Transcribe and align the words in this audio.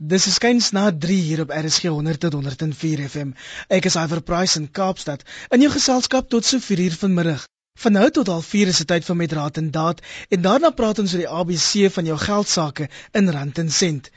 Dis 0.00 0.26
is 0.26 0.38
skuins 0.38 0.70
na 0.72 0.82
3 0.96 1.14
hier 1.14 1.40
op 1.42 1.50
RSG 1.52 1.90
100 1.92 2.20
tot 2.20 2.32
104 2.32 3.00
FM. 3.06 3.32
Ek 3.68 3.84
is 3.84 3.96
Iver 4.00 4.22
Price 4.24 4.56
in 4.56 4.70
Kaapstad. 4.78 5.26
In 5.52 5.60
jou 5.60 5.68
geselskap 5.74 6.30
tot 6.32 6.46
so 6.48 6.58
4 6.66 6.80
uur 6.86 6.96
vanmiddag. 7.02 7.44
Van 7.82 7.92
nou 7.92 8.06
tot 8.10 8.30
al 8.32 8.40
4 8.46 8.72
is 8.72 8.80
dit 8.80 8.88
tyd 8.88 9.04
vir 9.04 9.18
met 9.20 9.34
raad 9.36 9.60
en 9.60 9.68
daad 9.74 10.00
en 10.32 10.42
daarna 10.48 10.72
praat 10.78 11.04
ons 11.04 11.12
oor 11.12 11.20
die 11.20 11.28
ABC 11.42 11.92
van 11.98 12.08
jou 12.08 12.16
geldsaake 12.24 12.88
in 13.20 13.28
rand 13.36 13.60
en 13.60 13.70
sent. 13.80 14.10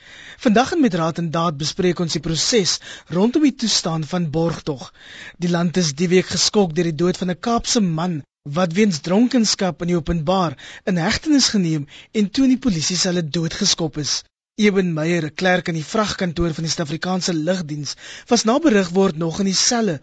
Vandag 0.47 0.71
in 0.77 0.85
met 0.87 0.95
raad 1.03 1.19
en 1.19 1.29
daad 1.35 1.59
bespreek 1.59 1.99
ons 1.99 2.15
die 2.15 2.23
proses 2.31 2.79
rondom 3.19 3.43
die 3.43 3.55
toestand 3.67 4.07
van 4.07 4.31
borgtog. 4.31 4.87
Die 5.35 5.51
land 5.51 5.83
is 5.83 5.91
die 5.99 6.07
week 6.15 6.31
geskok 6.31 6.71
deur 6.79 6.93
die 6.93 6.99
dood 7.05 7.19
van 7.19 7.35
'n 7.35 7.41
Kaapse 7.51 7.83
man 7.83 8.21
wat 8.47 8.79
weens 8.79 9.03
dronkenskap 9.03 9.81
in 9.81 9.91
die 9.91 9.99
openbaar 9.99 10.55
in 10.85 11.07
hegtenis 11.07 11.51
geneem 11.57 11.89
en 12.13 12.29
toe 12.29 12.47
in 12.47 12.55
die 12.55 12.65
polisie 12.69 12.95
se 12.97 13.11
hulle 13.11 13.27
doodgeskop 13.27 13.99
is. 13.99 14.21
Eben 14.61 14.93
Meyer, 14.93 15.23
'n 15.25 15.33
klerk 15.33 15.69
in 15.71 15.77
die 15.79 15.91
vragkantoor 15.91 16.51
van 16.53 16.65
die 16.65 16.71
Suid-Afrikaanse 16.71 17.33
Lugdiens, 17.33 17.93
was 18.31 18.43
na 18.45 18.59
berig 18.65 18.89
word 18.97 19.15
nog 19.17 19.39
in 19.41 19.47
die 19.49 19.59
selle 19.59 19.95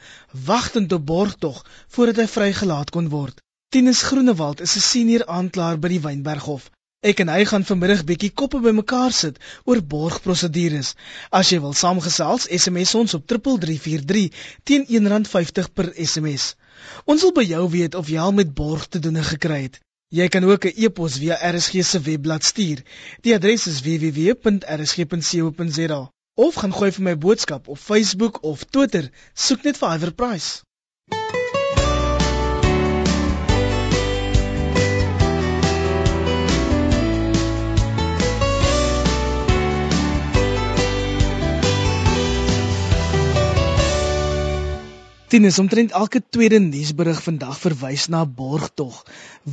wagtend 0.47 0.93
op 0.97 1.05
borgtog 1.07 1.61
voordat 1.97 2.17
hy 2.17 2.27
vrygelaat 2.33 2.91
kon 2.97 3.11
word. 3.13 3.39
Tinus 3.69 4.01
Groenewald 4.09 4.63
is 4.67 4.75
'n 4.75 4.83
senior 4.87 5.25
aanklaer 5.37 5.79
by 5.79 5.91
die 5.93 6.01
Wynberghof. 6.07 6.67
Ek 7.13 7.23
en 7.23 7.31
hy 7.31 7.45
gaan 7.53 7.69
vanmiddag 7.69 8.03
bietjie 8.09 8.33
koppe 8.43 8.59
bymekaar 8.65 9.15
sit 9.21 9.39
oor 9.65 9.83
borgprosedures. 9.95 10.95
As 11.31 11.51
jy 11.55 11.61
wil 11.61 11.77
saamgesels, 11.83 12.49
SMS 12.51 12.95
ons 12.95 13.15
op 13.15 13.27
3343 13.27 14.35
teen 14.65 14.83
R1.50 14.89 15.71
per 15.73 15.93
SMS. 15.95 16.57
Ons 17.07 17.23
wil 17.23 17.33
by 17.39 17.47
jou 17.55 17.69
weet 17.79 17.95
of 17.95 18.09
jy 18.09 18.19
al 18.19 18.33
met 18.33 18.55
borg 18.55 18.89
te 18.89 18.99
doen 18.99 19.23
gekry 19.23 19.63
het. 19.69 19.81
Jy 20.11 20.27
kan 20.29 20.45
ook 20.45 20.65
'n 20.67 20.73
e-pos 20.85 21.17
via 21.23 21.37
RSG 21.51 21.75
se 21.87 22.01
webblad 22.01 22.45
stuur. 22.45 22.83
Die 23.23 23.35
adres 23.35 23.67
is 23.67 23.81
www.rsg.co.za 23.87 26.13
of 26.35 26.55
gaan 26.55 26.73
gooi 26.73 26.93
vir 26.97 27.03
my 27.03 27.19
boodskap 27.19 27.69
op 27.69 27.79
Facebook 27.79 28.43
of 28.43 28.65
Twitter. 28.65 29.11
Soek 29.35 29.63
net 29.63 29.79
vir 29.79 29.95
Iver 29.95 30.13
Price. 30.13 30.63
Tinus, 45.31 45.61
omtrent 45.63 45.93
elke 45.95 46.19
tweede 46.35 46.59
nuusberig 46.59 47.21
vandag 47.23 47.59
verwys 47.63 48.09
na 48.11 48.25
borgtog. 48.39 48.97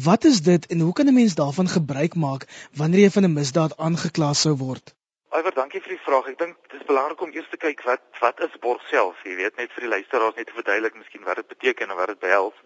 Wat 0.05 0.23
is 0.25 0.39
dit 0.47 0.63
en 0.73 0.79
hoe 0.79 0.93
kan 0.93 1.05
'n 1.05 1.13
mens 1.13 1.35
daarvan 1.35 1.67
gebruik 1.73 2.15
maak 2.15 2.45
wanneer 2.79 3.01
jy 3.01 3.11
van 3.17 3.25
'n 3.25 3.33
misdaad 3.33 3.77
aangekla 3.77 4.33
sou 4.33 4.55
word? 4.57 4.95
Aiwer, 5.29 5.53
dankie 5.53 5.81
vir 5.81 5.93
die 5.95 6.05
vraag. 6.07 6.25
Ek 6.27 6.37
dink 6.37 6.55
dit 6.71 6.79
is 6.81 6.87
belangrik 6.87 7.21
om 7.21 7.31
eers 7.33 7.49
te 7.49 7.57
kyk 7.57 7.83
wat 7.83 8.01
wat 8.19 8.39
is 8.39 8.59
borg 8.59 8.81
self? 8.89 9.15
Jy 9.23 9.35
weet 9.35 9.57
net 9.57 9.71
vir 9.71 9.81
die 9.81 9.93
luisteraars 9.95 10.35
net 10.35 10.47
te 10.47 10.53
verduidelik 10.59 10.95
miskien 10.95 11.23
wat 11.23 11.35
dit 11.35 11.47
beteken 11.47 11.89
en 11.89 11.95
wat 11.95 12.07
dit 12.07 12.19
behels. 12.19 12.57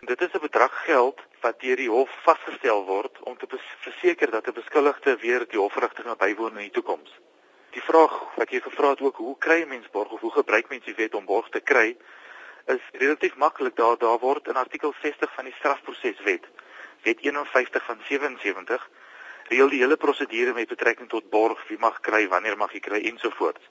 Dit 0.00 0.20
is 0.20 0.34
'n 0.34 0.46
bedrag 0.48 0.74
geld 0.84 1.18
wat 1.40 1.60
deur 1.60 1.76
die 1.76 1.90
hof 1.90 2.10
vasgestel 2.26 2.84
word 2.84 3.22
om 3.22 3.36
te 3.36 3.46
verseker 3.86 4.30
dat 4.30 4.46
'n 4.48 4.58
beskuldigde 4.60 5.16
weer 5.16 5.46
die 5.48 5.60
hofregtinge 5.60 6.16
bywoon 6.16 6.58
in 6.58 6.66
die 6.66 6.78
toekoms. 6.78 7.10
Die 7.70 7.82
vraag 7.82 8.14
wat 8.36 8.50
jy 8.50 8.60
gevra 8.60 8.88
het 8.90 9.00
ook, 9.00 9.16
hoe 9.16 9.38
kry 9.38 9.62
'n 9.62 9.68
mens 9.68 9.90
borg 9.90 10.10
of 10.10 10.20
hoe 10.20 10.32
gebruik 10.32 10.68
mens 10.68 10.84
die 10.84 10.94
wet 10.94 11.14
om 11.14 11.24
borg 11.24 11.48
te 11.48 11.60
kry? 11.60 11.96
Is 12.74 12.88
relatief 13.02 13.36
maklik 13.36 13.76
daar 13.76 13.98
daar 13.98 14.18
word 14.18 14.48
in 14.48 14.62
artikel 14.64 14.94
60 15.02 15.34
van 15.34 15.44
die 15.44 15.54
strafproseswet 15.58 16.46
wet 17.02 17.20
51 17.26 17.84
van 17.84 18.00
77 18.08 18.88
reël 19.50 19.68
die 19.74 19.82
hele 19.82 19.96
prosedure 19.96 20.52
met 20.52 20.68
betrekking 20.68 21.08
tot 21.08 21.30
borg 21.30 21.68
wie 21.68 21.78
mag 21.78 22.00
kry 22.00 22.28
wanneer 22.28 22.56
mag 22.56 22.72
jy 22.72 22.82
kry 22.88 23.02
ensovoorts 23.12 23.70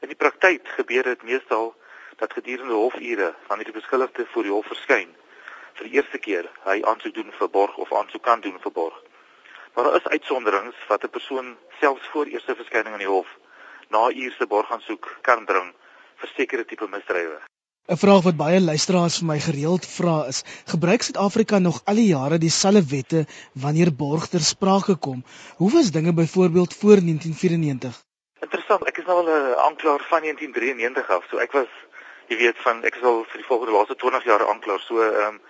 in 0.00 0.12
die 0.12 0.20
praktyk 0.24 0.68
gebeur 0.78 1.02
dit 1.12 1.22
meestal 1.22 1.72
dat 2.18 2.32
gedurende 2.32 2.74
hofure 2.74 3.34
wanneer 3.46 3.70
die 3.70 3.80
beskuldigde 3.80 4.26
voor 4.32 4.46
die 4.46 4.54
hof 4.54 4.66
verskyn 4.66 5.10
vir 5.78 5.88
die 5.88 5.98
eerste 5.98 6.18
keer 6.22 6.48
hy 6.64 6.80
aansoek 6.92 7.14
doen 7.18 7.34
vir 7.40 7.50
borg 7.58 7.76
of 7.84 7.92
aansoek 8.00 8.24
kan 8.30 8.40
doen 8.46 8.56
vir 8.62 8.74
borg. 8.78 8.96
Maar 9.74 9.84
daar 9.84 10.00
is 10.00 10.08
uitsonderings 10.14 10.86
wat 10.88 11.04
'n 11.04 11.14
persoon 11.18 11.56
selfs 11.80 12.08
voor 12.14 12.26
eerste 12.26 12.54
verskyning 12.54 12.94
aan 12.94 13.06
die 13.06 13.14
hof 13.16 13.36
na 13.88 14.08
eerste 14.08 14.46
borgaansoek 14.46 15.18
kan 15.22 15.44
bring 15.44 15.74
vir 16.16 16.28
sekere 16.36 16.64
tipe 16.64 16.88
misdrywe 16.88 17.38
'n 17.88 17.96
Vraag 17.96 18.22
wat 18.24 18.36
baie 18.36 18.60
luisteraars 18.60 19.14
vir 19.18 19.26
my 19.28 19.38
gereeld 19.40 19.86
vra 19.88 20.16
is: 20.30 20.42
Gebruik 20.72 21.02
Suid-Afrika 21.02 21.58
nog 21.58 21.78
al 21.88 22.00
die 22.00 22.10
jare 22.10 22.38
dieselfde 22.38 22.82
wette 22.90 23.20
wanneer 23.62 23.90
borg 24.02 24.26
ter 24.28 24.44
sprake 24.44 24.96
kom? 25.06 25.22
Hoe 25.56 25.70
was 25.72 25.88
dinge 25.90 26.12
byvoorbeeld 26.12 26.74
voor 26.80 27.00
1994? 27.00 27.96
Interessant, 28.44 28.84
ek 28.92 29.00
is 29.00 29.08
nou 29.08 29.16
al 29.22 29.30
'n 29.32 29.56
aanklaer 29.66 30.04
van 30.10 30.20
1993 30.20 31.10
af, 31.16 31.24
so 31.30 31.38
ek 31.38 31.52
was 31.52 31.72
jy 32.28 32.36
weet 32.36 32.58
van 32.66 32.84
ek 32.84 33.00
is 33.00 33.02
al 33.02 33.24
vir 33.24 33.40
die 33.40 33.48
volgende 33.50 33.72
laaste 33.72 33.96
20 33.96 34.24
jaar 34.24 34.48
aanklaer, 34.48 34.80
so 34.80 35.00
ehm 35.00 35.26
um, 35.26 35.40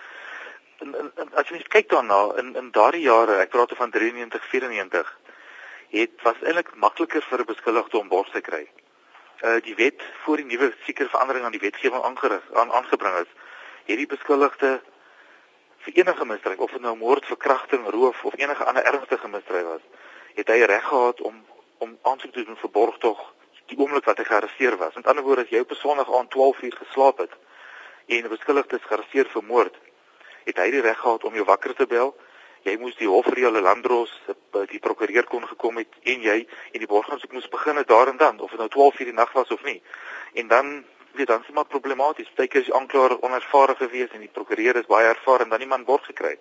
en, 0.78 0.94
en, 0.94 1.12
en 1.16 1.28
as 1.34 1.49
jy 1.49 1.59
net 1.59 1.75
kyk 1.75 1.91
daarna 1.91 2.20
in 2.38 2.55
in 2.56 2.70
daardie 2.70 3.06
jare, 3.10 3.43
ek 3.43 3.50
praat 3.50 3.75
van 3.76 3.91
93 3.91 4.50
94, 4.50 5.16
het 5.91 6.15
was 6.22 6.38
eintlik 6.47 6.70
makliker 6.76 7.22
vir 7.31 7.41
'n 7.41 7.50
beskuldigde 7.50 7.99
om 7.99 8.09
borg 8.09 8.31
te 8.31 8.41
kry 8.41 8.69
uh, 9.43 9.60
die 9.62 9.75
wet 9.75 10.03
voor 10.22 10.37
die 10.37 10.44
nuwe 10.44 10.72
sekere 10.84 11.09
verandering 11.09 11.44
aan 11.44 11.54
die 11.54 11.60
wetgewing 11.60 12.03
aangerig 12.03 12.44
aan 12.53 12.72
aangebring 12.72 13.16
is, 13.22 13.32
hierdie 13.84 14.06
beskuldigde 14.06 14.81
vir 15.78 15.93
enige 16.03 16.25
misdrijf 16.25 16.59
of 16.59 16.71
dit 16.71 16.81
nou 16.81 16.97
moord, 16.97 17.26
verkrachting, 17.26 17.87
roof 17.91 18.25
of 18.25 18.37
enige 18.37 18.65
ander 18.65 18.84
ernstige 18.84 19.28
misdrijf 19.28 19.65
was, 19.65 19.84
het 20.34 20.49
hy 20.49 20.62
reg 20.65 20.84
gehad 20.84 21.21
om 21.21 21.44
om 21.78 21.99
aansoek 22.03 22.32
te 22.34 22.43
doen 22.44 22.56
vir 22.59 22.71
borgtog 22.75 23.21
die 23.71 23.76
oomblik 23.78 24.06
wat 24.09 24.19
hy 24.19 24.25
gearresteer 24.25 24.76
was. 24.81 24.94
Met 24.97 25.06
ander 25.06 25.22
woorde, 25.25 25.44
as 25.44 25.53
jy 25.53 25.60
op 25.60 25.70
'n 25.70 25.78
Sondag 25.78 26.09
aan 26.15 26.28
12 26.28 26.62
uur 26.62 26.76
geslaap 26.82 27.19
het 27.19 27.32
en 28.06 28.25
'n 28.25 28.28
beskuldigde 28.28 28.76
is 28.76 28.88
gearresteer 28.88 29.28
vir 29.28 29.44
moord, 29.44 29.76
het 30.44 30.56
hy 30.56 30.70
die 30.70 30.81
reg 30.81 30.99
gehad 30.99 31.25
om 31.25 31.34
jou 31.34 31.44
wakker 31.44 31.75
te 31.75 31.87
bel 31.87 32.16
jy 32.62 32.76
moes 32.80 32.96
die 32.96 33.08
hofreële 33.08 33.60
landros 33.60 34.12
eh, 34.26 34.66
die 34.70 34.82
prokureur 34.82 35.24
kon 35.24 35.46
gekom 35.46 35.76
het 35.76 35.98
en 36.02 36.20
jy 36.20 36.38
en 36.72 36.78
die 36.78 36.91
borgaansoek 36.91 37.32
moes 37.32 37.48
begin 37.48 37.76
het 37.76 37.88
daar 37.88 38.08
en 38.08 38.16
dan 38.16 38.41
of 38.41 38.50
dit 38.50 38.58
nou 38.58 38.69
12 38.69 39.00
uur 39.00 39.10
die 39.12 39.14
nag 39.14 39.32
was 39.32 39.50
of 39.54 39.62
nie. 39.64 39.82
En 40.34 40.48
dan 40.48 40.84
weet 41.12 41.26
dan 41.26 41.42
is 41.42 41.54
maar 41.54 41.64
problematies. 41.64 42.30
Partykeer 42.34 42.60
is 42.60 42.66
die 42.66 42.74
aanklaer 42.74 43.20
onervare 43.22 43.74
gewees 43.74 44.10
en 44.12 44.20
die 44.20 44.32
prokureur 44.32 44.76
is 44.76 44.86
baie 44.86 45.08
ervare 45.08 45.42
en 45.42 45.48
dan 45.48 45.58
niemand 45.58 45.84
borg 45.84 46.04
gekry. 46.04 46.38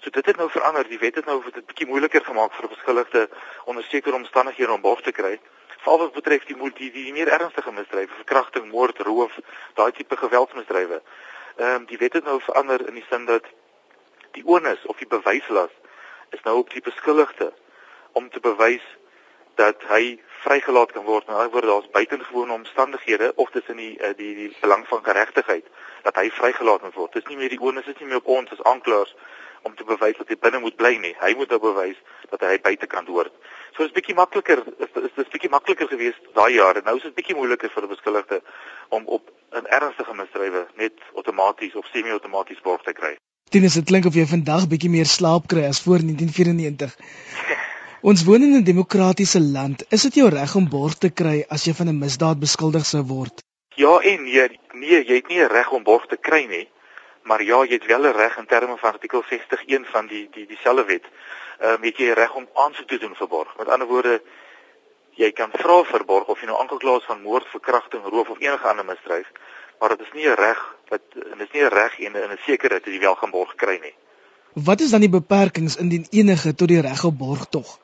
So 0.00 0.10
dit 0.10 0.26
het 0.26 0.36
nou 0.36 0.50
verander. 0.50 0.88
Die 0.88 0.98
wet 0.98 1.14
het 1.14 1.26
nou 1.26 1.42
dit 1.44 1.66
bietjie 1.66 1.86
moeiliker 1.86 2.24
gemaak 2.24 2.54
vir 2.54 2.68
beskuldigde 2.68 3.28
onder 3.64 3.84
sekere 3.84 4.16
omstandighede 4.16 4.72
om 4.72 4.80
borg 4.80 5.02
te 5.02 5.12
kry. 5.12 5.38
Veral 5.82 5.98
wat 5.98 6.12
betref 6.12 6.44
die 6.44 6.56
die, 6.74 6.90
die 6.92 7.12
meer 7.12 7.28
ernstige 7.28 7.72
misdrywe, 7.72 8.12
verkrachting, 8.22 8.70
moord, 8.70 8.98
roof, 8.98 9.38
daai 9.74 9.92
tipe 9.92 10.16
geweldsmisdrywe. 10.16 11.02
Ehm 11.56 11.74
um, 11.74 11.86
die 11.86 11.98
wet 11.98 12.12
het 12.12 12.24
nou 12.24 12.40
verander 12.40 12.88
in 12.88 12.94
die 12.94 13.06
sin 13.10 13.24
dat 13.24 13.44
die 14.36 14.46
onus 14.46 14.84
of 14.86 15.00
die 15.00 15.08
bewyslas 15.08 15.72
is 16.30 16.42
nou 16.44 16.58
op 16.60 16.70
die 16.70 16.84
beskuldigde 16.84 17.52
om 18.12 18.30
te 18.30 18.40
bewys 18.40 18.84
dat 19.56 19.82
hy 19.88 20.18
vrygelaat 20.44 20.92
kan 20.92 21.04
word. 21.04 21.26
Nou 21.26 21.48
word 21.50 21.68
daar's 21.70 21.90
buitengewone 21.94 22.52
omstandighede 22.52 23.32
of 23.34 23.50
dis 23.50 23.72
in 23.72 23.80
die 23.80 23.94
eh, 23.98 24.12
die 24.16 24.34
die 24.34 24.50
belang 24.60 24.84
van 24.88 25.04
geregtigheid 25.04 25.64
dat 26.04 26.16
hy 26.20 26.28
vrygelaat 26.30 26.82
moet 26.84 26.94
word. 26.94 27.16
Dis 27.16 27.28
nie 27.30 27.38
meer 27.40 27.52
die 27.54 27.60
onus 27.60 27.88
is 27.88 27.98
nie 28.00 28.10
meer 28.10 28.22
op 28.22 28.32
ons 28.38 28.52
as 28.52 28.62
aanklaers 28.72 29.14
om 29.66 29.74
te 29.74 29.84
bewys 29.84 30.18
dat 30.20 30.28
hy 30.30 30.36
binne 30.40 30.60
moet 30.62 30.76
bly 30.76 30.94
nie. 31.02 31.14
Hy 31.20 31.32
moet 31.38 31.50
nou 31.50 31.60
bewys 31.62 31.98
dat 32.30 32.44
hy 32.44 32.58
buitekant 32.62 33.08
hoort. 33.08 33.32
So 33.76 33.84
is 33.84 33.94
bietjie 33.96 34.16
makliker 34.18 34.62
is 34.76 34.92
is 35.02 35.14
dit 35.16 35.32
bietjie 35.34 35.52
makliker 35.52 35.88
geweest 35.88 36.32
daai 36.38 36.52
jare. 36.58 36.84
Nou 36.84 36.96
is 37.00 37.08
dit 37.08 37.16
bietjie 37.16 37.38
moeiliker 37.38 37.72
vir 37.72 37.82
'n 37.88 37.94
beskuldigde 37.94 38.42
om 38.88 39.06
op 39.06 39.30
'n 39.52 39.66
ernstige 39.66 40.14
misdrywe 40.14 40.66
net 40.74 41.00
outomaties 41.14 41.74
of 41.74 41.86
semi-outomaties 41.92 42.60
borg 42.60 42.82
te 42.82 42.92
kry. 42.92 43.16
Tinus, 43.56 43.78
dit 43.78 43.86
klink 43.88 44.04
of 44.04 44.16
jy 44.18 44.26
vandag 44.28 44.66
bietjie 44.68 44.90
meer 44.92 45.08
slaap 45.08 45.46
kry 45.48 45.62
as 45.64 45.78
voor 45.80 46.02
1994. 46.04 46.90
Ons 48.10 48.24
woon 48.28 48.42
in 48.44 48.52
'n 48.56 48.64
demokratiese 48.64 49.40
land. 49.40 49.84
Is 49.96 50.02
dit 50.02 50.18
jou 50.20 50.28
reg 50.28 50.54
om 50.60 50.66
borg 50.68 50.98
te 51.04 51.08
kry 51.20 51.38
as 51.48 51.64
jy 51.64 51.72
van 51.78 51.88
'n 51.88 51.98
misdaad 51.98 52.38
beskuldig 52.38 52.84
sou 52.84 53.02
word? 53.02 53.40
Ja 53.76 53.94
en 54.10 54.24
nee, 54.24 54.60
nee, 54.72 55.00
jy 55.08 55.14
het 55.20 55.28
nie 55.28 55.40
'n 55.40 55.48
reg 55.48 55.72
om 55.72 55.82
borg 55.82 56.04
te 56.06 56.18
kry 56.20 56.44
nie. 56.44 56.68
Maar 57.22 57.42
ja, 57.42 57.64
jy 57.64 57.72
het 57.80 57.86
wel 57.86 58.04
'n 58.04 58.16
reg 58.16 58.36
in 58.36 58.46
terme 58.46 58.76
van 58.76 58.92
artikel 58.92 59.24
61 59.30 59.90
van 59.90 60.06
die 60.06 60.28
die 60.32 60.46
dieselfde 60.46 60.84
wet. 60.84 61.04
Ehm 61.60 61.72
um, 61.72 61.82
het 61.82 61.96
jy 61.96 62.12
reg 62.12 62.34
om 62.34 62.48
aansoek 62.54 62.88
te 62.88 62.98
doen 62.98 63.14
vir 63.14 63.28
borg. 63.28 63.56
Met 63.58 63.68
ander 63.68 63.88
woorde, 63.88 64.22
jy 65.14 65.32
kan 65.32 65.50
vra 65.52 65.82
vir 65.84 66.04
borg 66.04 66.26
of 66.26 66.40
jy 66.40 66.46
nou 66.46 66.60
aangekla 66.60 66.96
is 66.96 67.08
van 67.08 67.22
moord, 67.22 67.46
verkrachting, 67.48 68.04
roof 68.04 68.28
of 68.28 68.40
enige 68.40 68.68
ander 68.68 68.84
misdrijf 68.84 69.32
maar 69.78 69.88
dit 69.88 70.00
is 70.00 70.12
nie 70.12 70.26
'n 70.28 70.34
reg 70.34 70.60
wat 70.88 71.02
dit 71.12 71.40
is 71.46 71.52
nie 71.52 71.62
'n 71.62 71.74
reg 71.80 71.98
en 71.98 72.12
'n 72.16 72.38
sekerheid 72.46 72.84
dat 72.84 72.92
jy 72.94 73.00
wel 73.00 73.14
gaan 73.14 73.30
borg 73.30 73.54
kry 73.54 73.78
nie. 73.82 73.94
Wat 74.52 74.80
is 74.80 74.90
dan 74.90 75.00
die 75.00 75.16
beperkings 75.20 75.76
indien 75.76 76.06
enige 76.10 76.54
tot 76.54 76.68
die 76.68 76.80
reg 76.80 77.04
op 77.04 77.18
borg 77.18 77.44
tog? 77.44 77.78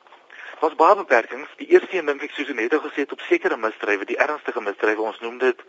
Daar's 0.59 0.75
baie 0.75 0.95
beperkings. 0.95 1.49
Die 1.57 1.67
eerste 1.67 1.97
een 1.97 2.05
dink 2.05 2.21
ek 2.21 2.31
soos 2.31 2.47
net 2.47 2.73
gesê 2.73 3.03
het 3.03 3.11
op 3.11 3.19
sekere 3.19 3.57
misdrywe, 3.57 4.05
die 4.05 4.17
ernstigste 4.17 4.61
misdrywe, 4.61 5.01
ons 5.01 5.19
noem 5.19 5.37
dit 5.37 5.59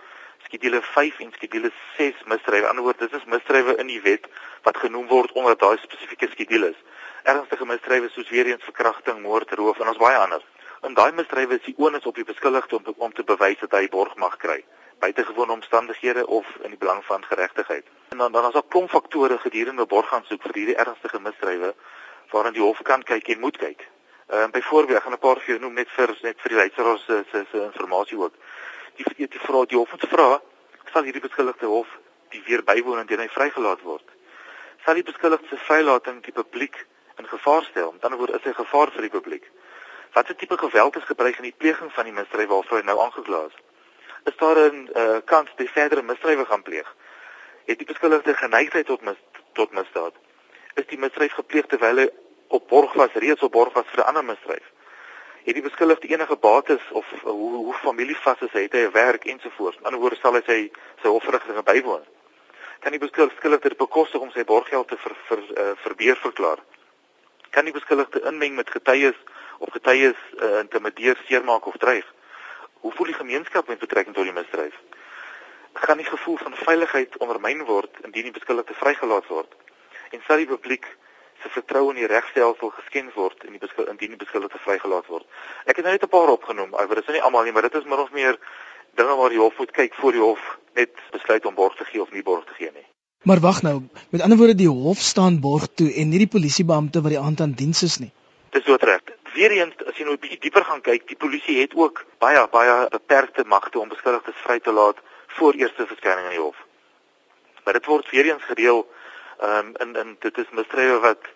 skedule 0.45 0.81
5 0.83 1.19
en 1.19 1.33
skedule 1.33 1.73
6 1.97 2.15
misdrywe. 2.25 2.69
Anderswoorde, 2.69 3.09
dit 3.09 3.21
is 3.21 3.25
misdrywe 3.25 3.77
in 3.77 3.87
die 3.87 4.01
wet 4.01 4.29
wat 4.63 4.77
genoem 4.77 5.07
word 5.07 5.33
onder 5.33 5.57
daai 5.57 5.77
spesifieke 5.83 6.29
skedules. 6.31 6.77
Ernstige 7.23 7.67
misdrywe 7.67 8.09
soos 8.09 8.31
weer 8.31 8.47
eens 8.47 8.65
verkrachting, 8.65 9.21
moord, 9.23 9.53
roof 9.53 9.81
en 9.81 9.89
ons 9.89 10.03
baie 10.07 10.17
ander. 10.17 10.43
In 10.83 10.95
daai 10.95 11.13
misdrywe 11.13 11.55
is 11.55 11.67
die 11.67 11.75
onus 11.77 12.05
op 12.05 12.15
die 12.15 12.25
beskuldigde 12.25 12.77
om 12.77 12.95
om 12.97 13.13
te 13.13 13.25
bewys 13.25 13.61
dat 13.61 13.77
hy 13.77 13.89
borg 13.89 14.17
mag 14.17 14.37
kry 14.37 14.63
buitengewone 14.99 15.53
omstandighede 15.53 16.27
of 16.27 16.47
in 16.63 16.71
die 16.71 16.79
belang 16.79 17.05
van 17.05 17.25
geregtigheid. 17.25 17.87
En 18.09 18.19
dan 18.19 18.33
dan 18.33 18.47
is 18.47 18.53
daar 18.53 18.69
klomp 18.69 18.91
faktore 18.91 19.39
gedurende 19.39 19.87
borg 19.87 20.09
gaan 20.09 20.25
soek 20.25 20.43
vir 20.43 20.55
hierdie 20.55 20.77
ernstige 20.77 21.21
misdrywe 21.21 21.75
waarna 22.31 22.51
die 22.51 22.63
hof 22.63 22.83
kan 22.83 23.03
kyk 23.03 23.29
en 23.29 23.41
moet 23.41 23.57
kyk. 23.57 23.89
Ehm 24.27 24.41
uh, 24.43 24.51
byvoorbeeld, 24.51 24.97
ek 24.97 25.03
gaan 25.03 25.13
'n 25.13 25.19
paar 25.19 25.41
vir 25.41 25.51
jou 25.55 25.59
noem 25.61 25.75
net 25.75 25.89
vir 25.89 26.19
net 26.23 26.41
vir 26.41 26.49
die 26.49 26.59
luisteraars 26.59 27.05
se 27.05 27.25
se 27.31 27.45
se 27.51 27.57
inligting 27.57 28.21
ook. 28.21 28.35
Die 28.97 29.05
die, 29.17 29.29
die 29.29 29.41
vra 29.41 29.65
die 29.65 29.77
hof 29.79 29.91
moet 29.91 30.09
vra, 30.09 30.41
sal 30.93 31.03
hierdie 31.03 31.21
beskuldigde 31.21 31.67
hof 31.67 31.89
die 32.29 32.43
weer 32.47 32.63
bywoon 32.65 32.99
indien 32.99 33.21
hy 33.21 33.29
vrygelaat 33.29 33.83
word? 33.83 34.07
Sal 34.85 34.95
die 34.95 35.03
beskuldigde 35.03 35.49
se 35.49 35.57
vrylating 35.57 36.23
die 36.25 36.33
publiek 36.33 36.87
in 37.19 37.27
gevaar 37.27 37.63
stel? 37.65 37.93
Met 37.93 38.05
ander 38.05 38.19
woorde, 38.19 38.39
is 38.39 38.45
hy 38.45 38.53
gevaar 38.53 38.91
vir 38.91 39.03
die 39.03 39.15
publiek? 39.19 39.51
Watter 40.15 40.37
tipe 40.37 40.59
geweld 40.59 40.97
is 40.97 41.05
gebruik 41.05 41.37
in 41.37 41.49
die 41.51 41.59
pleging 41.59 41.93
van 41.93 42.05
die 42.05 42.13
misdryf 42.13 42.49
waarvoor 42.49 42.79
hy 42.79 42.85
nou 42.85 42.99
aangekla 43.01 43.45
is? 43.51 43.57
Is 44.25 44.37
daar 44.37 44.57
'n 44.57 44.91
uh, 44.97 45.17
kans 45.25 45.51
dat 45.57 45.69
verdere 45.69 46.03
misdrywe 46.03 46.45
gaan 46.45 46.63
pleeg? 46.63 46.95
Het 47.65 47.79
die 47.79 47.87
beskuldigde 47.87 48.35
geneigtheid 48.35 48.87
tot 48.87 49.01
mis, 49.01 49.21
tot 49.53 49.73
misdaad? 49.73 50.15
Is 50.75 50.87
die 50.87 50.99
misdryf 50.99 51.33
gepleeg 51.33 51.67
terwyl 51.67 51.97
hy 51.97 52.09
op 52.49 52.69
borg 52.69 52.93
was 52.93 53.13
reeds 53.13 53.43
op 53.43 53.53
borg 53.53 53.73
was 53.73 53.87
vir 53.87 54.01
'n 54.03 54.07
ander 54.07 54.25
misdryf. 54.25 54.67
Het 55.45 55.55
die 55.55 55.63
beskuldigde 55.63 56.09
enige 56.09 56.37
bates 56.37 56.91
of 56.91 57.13
uh, 57.13 57.21
hoe 57.21 57.55
hoe 57.55 57.75
familievas 57.75 58.41
is 58.41 58.53
hy, 58.53 58.63
het 58.63 58.73
hy 58.73 58.79
'n 58.87 58.91
werk 58.91 59.25
ensovoorts. 59.25 59.79
Aan 59.83 59.93
die 59.93 60.01
ander 60.01 60.17
sal 60.17 60.35
hy 60.35 60.43
sy 60.47 60.71
sy 61.03 61.09
hofverrigtinge 61.09 61.63
bywoon. 61.63 62.05
Kan 62.81 62.91
die 62.91 63.01
beskuldigde 63.01 63.69
dit 63.69 63.77
bekostig 63.77 64.21
om 64.21 64.31
sy 64.31 64.45
borggeld 64.45 64.89
te 64.89 64.97
ver, 64.97 65.17
ver, 65.29 65.41
uh, 65.59 65.71
verbeer 65.77 66.17
verklaar? 66.17 66.59
Kan 67.51 67.65
die 67.65 67.73
beskuldigde 67.73 68.21
inmeng 68.21 68.55
met 68.55 68.71
getuies 68.71 69.17
of 69.59 69.69
getuies 69.73 70.17
uh, 70.41 70.59
intimideer, 70.59 71.17
seermaak 71.27 71.67
of 71.67 71.77
dreig? 71.77 72.14
Hoe 72.85 72.93
voel 72.93 73.07
die 73.07 73.15
gemeenskap 73.15 73.69
met 73.69 73.79
betrekking 73.79 74.15
tot 74.15 74.27
die 74.29 74.33
misdryf? 74.37 74.75
Gaan 75.73 75.97
die 75.97 76.07
gevoel 76.07 76.37
van 76.37 76.53
veiligheid 76.55 77.17
ondermyn 77.17 77.63
word 77.65 78.01
indien 78.05 78.27
die 78.29 78.35
beskuldigde 78.35 78.77
vrygelaat 78.77 79.27
word? 79.33 79.55
En 80.13 80.21
sal 80.27 80.43
die 80.43 80.51
publiek 80.51 80.85
se 81.43 81.49
vertroue 81.55 81.95
in 81.95 82.03
die 82.03 82.11
regstelsel 82.13 82.75
geskend 82.77 83.17
word 83.17 83.47
en 83.47 83.57
die 83.57 83.63
beskil 83.63 83.89
indien 83.89 84.13
die 84.13 84.21
beskuldigde 84.21 84.61
vrygelaat 84.67 85.09
word. 85.09 85.25
Ek 85.65 85.81
het 85.81 85.89
nou 85.89 85.97
net 85.97 86.05
'n 86.05 86.13
paar 86.17 86.35
opgenoem, 86.37 86.77
maar 86.77 86.95
dit 87.01 87.09
is 87.09 87.15
nie 87.17 87.23
almal 87.23 87.49
nie, 87.49 87.57
maar 87.57 87.69
dit 87.69 87.81
is 87.81 87.89
min 87.89 88.05
of 88.05 88.13
meer 88.13 88.39
dinge 89.01 89.17
waar 89.17 89.33
die 89.33 89.43
hof 89.47 89.59
moet 89.59 89.73
kyk 89.81 89.95
voor 89.95 90.13
die 90.13 90.25
hof 90.29 90.59
net 90.75 90.93
besluit 91.17 91.47
om 91.47 91.55
borg 91.55 91.77
te 91.77 91.85
gee 91.85 92.03
of 92.03 92.13
nie 92.13 92.23
borg 92.23 92.45
te 92.45 92.55
gee 92.55 92.71
nie. 92.75 92.87
Maar 93.23 93.41
wag 93.41 93.63
nou, 93.63 93.83
met 94.11 94.21
ander 94.21 94.39
woorde 94.39 94.55
die 94.55 94.69
hof 94.69 94.99
staan 94.99 95.41
borg 95.41 95.69
toe 95.75 95.93
en 95.95 96.09
nie 96.09 96.19
die 96.19 96.33
polisiebeampte 96.37 97.01
wat 97.01 97.17
die 97.17 97.21
aand 97.21 97.41
aan 97.41 97.57
diens 97.57 97.83
is 97.83 97.99
nie. 97.99 98.13
Dis 98.51 98.65
so 98.65 98.77
reg. 99.35 99.41
Weereens 99.43 99.87
as 99.87 99.97
jy 99.97 100.05
nou 100.05 100.15
'n 100.15 100.21
bietjie 100.21 100.41
dieper 100.41 100.65
gaan 100.65 100.81
kyk, 100.81 101.09
die 101.09 101.17
polisie 101.17 101.61
het 101.61 101.75
ook 101.75 102.05
baie 102.19 102.49
baie 102.49 102.89
beperkte 102.89 103.45
magte 103.45 103.79
om 103.79 103.89
beskuldigdes 103.89 104.43
vry 104.45 104.61
te 104.61 104.73
laat 104.73 104.97
voor 105.27 105.53
eerste 105.53 105.87
verskyning 105.87 106.27
in 106.27 106.37
die 106.39 106.47
hof. 106.47 106.57
Maar 107.65 107.75
dit 107.75 107.87
word 107.87 108.11
weereens 108.11 108.43
gereël 108.43 108.87
Ehm 109.39 109.67
um, 109.67 109.75
in 109.77 109.97
in 109.97 110.17
dit 110.19 110.39
is 110.39 110.51
misdrywe 110.51 110.99
wat 110.99 111.27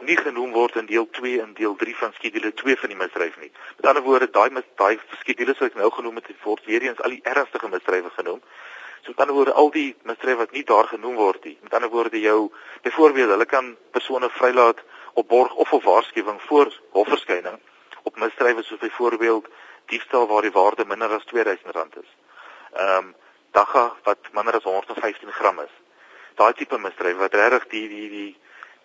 nie 0.00 0.16
genoem 0.16 0.52
word 0.52 0.76
in 0.76 0.86
deel 0.86 1.08
2 1.10 1.40
en 1.40 1.52
deel 1.54 1.74
3 1.76 1.96
van 1.96 2.12
skedule 2.12 2.52
2 2.54 2.76
van 2.76 2.88
die 2.88 2.96
misdryf 2.96 3.36
nie. 3.40 3.52
Met 3.76 3.86
ander 3.86 4.02
woorde, 4.02 4.30
daai 4.30 4.62
daai 4.80 4.98
skedules 5.20 5.58
wat 5.58 5.68
ek 5.68 5.76
nou 5.80 5.90
genoem 5.90 6.16
het, 6.18 6.30
word 6.42 6.64
weer 6.64 6.82
eens 6.82 7.00
al 7.00 7.12
die 7.14 7.20
ernstige 7.22 7.68
misdrywe 7.68 8.10
genoem. 8.16 8.40
So 9.02 9.12
met 9.12 9.20
ander 9.20 9.34
woorde, 9.34 9.52
al 9.52 9.70
die 9.70 9.94
misdrywe 10.08 10.36
wat 10.36 10.56
nie 10.56 10.64
daar 10.64 10.88
genoem 10.94 11.14
word 11.14 11.44
nie. 11.44 11.58
Met 11.62 11.74
ander 11.74 11.90
woorde, 11.90 12.20
jou 12.20 12.50
byvoorbeeld, 12.82 13.30
hulle 13.36 13.46
kan 13.46 13.76
persone 13.90 14.30
vrylaat 14.30 14.80
op 15.14 15.28
borg 15.28 15.54
of 15.54 15.72
op 15.72 15.82
waarskuwing 15.82 16.42
voor 16.42 16.80
hofverskyning 16.90 17.58
op 18.02 18.16
misdrywe 18.16 18.62
soos 18.62 18.78
byvoorbeeld 18.78 19.46
diefstal 19.86 20.26
waar 20.26 20.42
die 20.42 20.50
waarde 20.50 20.84
minder 20.84 21.08
as 21.08 21.26
R2000 21.26 22.00
is. 22.02 22.10
Ehm 22.72 22.96
um, 22.96 23.14
dagga 23.50 23.92
wat 24.02 24.18
minder 24.32 24.54
as 24.54 24.64
115 24.64 25.32
gram 25.32 25.60
is 25.60 25.74
daai 26.36 26.52
tipe 26.56 26.78
misdryf 26.78 27.18
wat 27.20 27.34
regtig 27.34 27.68
die 27.74 27.88
die 27.88 28.08
die 28.16 28.30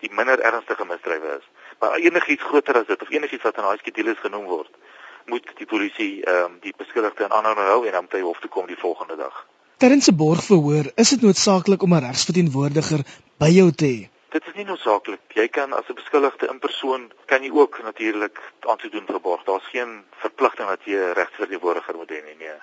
die 0.02 0.12
minder 0.14 0.42
ernstige 0.46 0.86
misdrywe 0.86 1.38
is. 1.40 1.46
Maar 1.82 1.98
enigiets 1.98 2.44
groter 2.50 2.78
as 2.78 2.90
dit 2.90 3.02
of 3.02 3.12
enigiets 3.12 3.46
wat 3.48 3.58
in 3.58 3.66
daai 3.66 3.80
skedules 3.82 4.20
genoem 4.22 4.46
word, 4.46 4.74
moet 5.32 5.48
die 5.58 5.70
polisie 5.70 6.12
ehm 6.24 6.44
um, 6.52 6.58
die 6.66 6.74
beskuldigde 6.78 7.26
in 7.28 7.38
aanhouding 7.38 7.70
hou 7.72 7.80
en 7.86 7.98
dan 7.98 8.12
by 8.12 8.22
hof 8.26 8.44
toe 8.44 8.52
kom 8.54 8.68
die 8.68 8.80
volgende 8.84 9.18
dag. 9.18 9.40
Terwyl 9.78 10.02
se 10.02 10.14
borg 10.14 10.44
verhoor, 10.44 10.92
is 10.96 11.10
dit 11.14 11.26
noodsaaklik 11.26 11.84
om 11.84 11.96
'n 11.96 12.06
regsverteenwoordiger 12.06 13.06
by 13.40 13.50
jou 13.60 13.72
te 13.72 13.90
hê. 13.96 14.17
Dit 14.30 14.48
is 14.48 14.54
nie 14.54 14.66
noodsaaklik. 14.66 15.20
Jy 15.34 15.48
kan 15.48 15.74
as 15.74 15.88
'n 15.90 15.94
beskuldigde 15.94 16.48
in 16.48 16.60
persoon 16.60 17.12
kan 17.26 17.44
jy 17.44 17.52
ook 17.52 17.84
natuurlik 17.84 18.40
aansoek 18.60 18.92
doen 18.92 19.06
vir 19.06 19.22
borg. 19.22 19.44
Daar's 19.44 19.70
geen 19.72 20.04
verpligting 20.12 20.68
dat 20.68 20.84
jy 20.84 20.96
'n 20.96 21.14
regsverteenwoordiger 21.14 21.96
moet 21.96 22.10
hê 22.10 22.24
nie. 22.24 22.36
Nee 22.38 22.60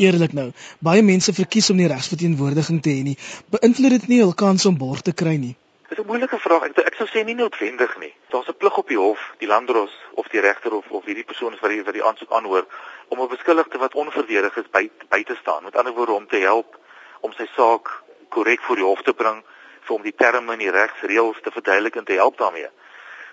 eerlik 0.00 0.32
nou, 0.36 0.50
baie 0.84 1.02
mense 1.04 1.32
verkies 1.36 1.70
om 1.72 1.80
nie 1.80 1.88
regsverteenwoordiging 1.90 2.80
te 2.84 2.92
hê 2.94 3.02
nie. 3.04 3.16
Beïnvloed 3.54 3.96
dit 3.98 4.06
nie 4.12 4.20
hul 4.22 4.36
kans 4.44 4.66
om 4.70 4.78
borg 4.80 5.04
te 5.06 5.14
kry 5.22 5.36
nie? 5.36 5.56
Dis 5.90 5.98
'n 5.98 6.06
moeilike 6.06 6.38
vraag. 6.38 6.62
Ek 6.70 6.78
ek 6.78 6.94
sou 6.94 7.06
sê 7.06 7.24
nie 7.24 7.34
noodwendig 7.34 7.98
nie. 7.98 8.14
Daar's 8.30 8.48
'n 8.48 8.56
plig 8.58 8.76
op 8.78 8.88
die 8.88 8.98
hof, 8.98 9.20
die 9.38 9.48
landdros 9.48 9.94
of 10.14 10.28
die 10.28 10.40
regter 10.40 10.72
of 10.72 10.86
of 10.90 11.04
hierdie 11.04 11.24
persoon 11.24 11.56
wat 11.60 11.70
die 11.70 11.82
wat 11.82 11.94
die 11.94 12.04
aansoek 12.04 12.32
aanhoor 12.32 12.66
om 13.08 13.20
'n 13.20 13.28
beskuldigde 13.28 13.78
wat 13.78 13.94
onverdedig 13.94 14.56
is 14.56 14.70
by 14.70 14.90
by 15.08 15.22
te 15.22 15.36
staan. 15.40 15.64
Met 15.64 15.76
ander 15.76 15.92
woorde 15.92 16.12
om 16.12 16.26
te 16.26 16.38
help 16.38 16.78
om 17.20 17.32
sy 17.32 17.46
saak 17.56 18.02
korrek 18.28 18.60
voor 18.60 18.76
die 18.76 18.84
hof 18.84 19.02
te 19.02 19.12
bring, 19.12 19.42
vir 19.90 19.98
om 19.98 20.06
die 20.06 20.14
terme 20.14 20.54
en 20.54 20.62
die 20.62 20.70
regsreëls 20.70 21.42
te 21.42 21.50
verduidelik 21.50 21.98
en 21.98 22.06
te 22.06 22.18
help 22.22 22.38
daarmee. 22.38 22.70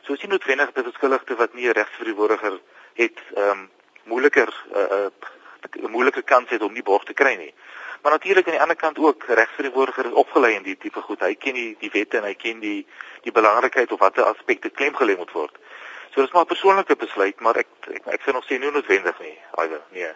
So 0.04 0.14
is 0.14 0.20
dit 0.20 0.30
noodwendig 0.30 0.74
dat 0.74 0.86
'n 0.86 0.90
beskuldigde 0.90 1.36
wat 1.36 1.54
nie 1.54 1.68
'n 1.68 1.78
regsverteenwoordiger 1.80 2.60
het, 2.94 3.20
ehm 3.36 3.50
um, 3.50 3.70
moeiliker 4.04 4.50
uh, 4.74 4.82
uh 4.82 5.10
'n 5.84 5.92
moeilike 5.92 6.22
kans 6.22 6.50
het 6.50 6.62
om 6.62 6.74
nie 6.74 6.84
borg 6.84 7.04
te 7.04 7.14
kry 7.14 7.36
nie. 7.36 7.54
Maar 8.02 8.12
natuurlik 8.12 8.46
aan 8.46 8.52
die 8.52 8.62
ander 8.62 8.76
kant 8.76 8.98
ook 8.98 9.24
regsverantwoordiger 9.24 10.06
is 10.06 10.12
opgelei 10.12 10.56
in 10.56 10.64
die 10.64 10.78
tipe 10.78 11.02
goed. 11.02 11.20
Hy 11.20 11.36
ken 11.36 11.54
die 11.54 11.76
die 11.80 11.90
wette 11.94 12.18
en 12.18 12.24
hy 12.24 12.34
ken 12.34 12.60
die 12.60 12.88
die 13.22 13.32
belangrikheid 13.32 13.92
of 13.92 14.00
watter 14.00 14.24
aspekte 14.24 14.70
klem 14.70 14.96
gelê 14.96 15.18
moet 15.18 15.32
word. 15.32 15.56
So 16.14 16.22
dis 16.22 16.32
maar 16.32 16.44
'n 16.44 16.54
persoonlike 16.54 16.96
besluit, 16.96 17.40
maar 17.40 17.56
ek 17.56 17.68
ek, 17.90 18.06
ek 18.06 18.22
sê 18.22 18.32
nog 18.34 18.46
sê 18.46 18.60
nie 18.60 18.72
noodwendig 18.72 19.20
nie. 19.20 19.38
Alwe, 19.52 19.82
nee. 19.92 20.14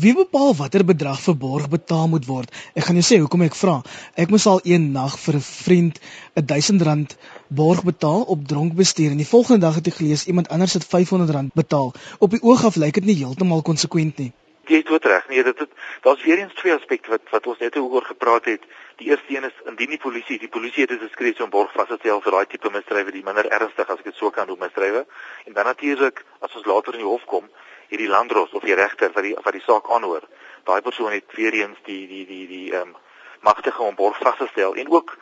Wie 0.00 0.14
bepaal 0.16 0.54
watter 0.56 0.86
bedrag 0.88 1.18
vir 1.20 1.34
borg 1.36 1.64
betaal 1.68 2.06
moet 2.08 2.24
word? 2.24 2.52
Ek 2.72 2.86
gaan 2.86 2.96
jou 2.96 3.04
sê 3.04 3.16
hoekom 3.20 3.42
ek 3.44 3.56
vra. 3.58 3.74
Ek 4.16 4.30
moes 4.32 4.46
al 4.48 4.62
een 4.64 4.86
nag 4.94 5.18
vir 5.20 5.36
'n 5.36 5.44
vriend 5.44 5.98
'n 6.32 6.44
R1000 6.48 7.12
borg 7.60 7.82
betaal 7.84 8.22
op 8.34 8.46
dronk 8.48 8.72
bestuur 8.72 9.10
en 9.10 9.20
die 9.20 9.28
volgende 9.28 9.60
dag 9.66 9.74
het 9.74 9.86
ek 9.86 9.98
gelees 10.00 10.24
iemand 10.26 10.48
anders 10.48 10.72
het 10.72 10.86
R500 10.88 11.52
betaal. 11.52 11.92
Op 12.18 12.30
die 12.30 12.40
oog 12.40 12.64
af 12.64 12.76
lyk 12.76 12.94
dit 12.94 13.04
nie 13.04 13.18
heeltemal 13.20 13.62
konsekwent 13.62 14.16
nie. 14.16 14.32
Jy 14.64 14.76
het 14.76 14.86
dit 14.86 15.04
reg. 15.04 15.28
Nee, 15.28 15.44
dit 15.44 15.58
het 15.58 15.70
daar's 16.00 16.24
weer 16.24 16.38
eens 16.38 16.54
twee 16.54 16.72
aspekte 16.72 17.10
wat 17.10 17.28
wat 17.30 17.46
ons 17.46 17.58
net 17.58 17.76
oor 17.76 18.04
gepraat 18.04 18.44
het. 18.44 18.62
Die 18.96 19.08
eerste 19.10 19.36
een 19.36 19.44
is 19.44 19.56
indien 19.66 19.92
die 19.92 20.04
polisie, 20.06 20.38
die 20.38 20.48
polisie 20.48 20.82
het 20.82 20.90
'n 20.90 21.04
diskresie 21.04 21.44
om 21.44 21.50
borg 21.50 21.72
vas 21.72 21.88
te 21.88 21.96
stel 21.98 22.20
vir 22.20 22.32
daai 22.32 22.46
tipe 22.46 22.70
misdrywe, 22.70 23.12
die 23.12 23.24
minder 23.24 23.44
ernstig 23.44 23.90
as 23.90 23.98
ek 23.98 24.04
dit 24.04 24.16
sou 24.16 24.30
kan 24.30 24.46
doen 24.46 24.58
misdrywe. 24.58 25.04
En 25.44 25.52
dan 25.52 25.64
natuurlik 25.64 26.24
as 26.40 26.56
ons 26.56 26.64
later 26.66 26.92
in 26.94 27.00
die 27.00 27.12
hof 27.12 27.24
kom, 27.24 27.44
hierdie 27.92 28.08
landdros 28.08 28.52
of 28.56 28.64
die 28.64 28.76
regter 28.78 29.12
wat 29.12 29.26
die 29.26 29.34
wat 29.44 29.56
die 29.56 29.64
saak 29.66 29.90
aanhoor, 29.92 30.24
daai 30.68 30.80
persoon 30.80 31.12
het 31.12 31.36
weer 31.36 31.54
eens 31.60 31.78
die 31.88 32.06
die 32.08 32.24
die 32.26 32.46
die 32.48 32.66
ehm 32.72 32.94
um, 32.94 32.96
magtige 33.42 33.82
om 33.82 33.94
borg 33.98 34.18
vas 34.22 34.36
te 34.38 34.46
stel 34.50 34.76
en 34.78 34.90
ook 34.90 35.16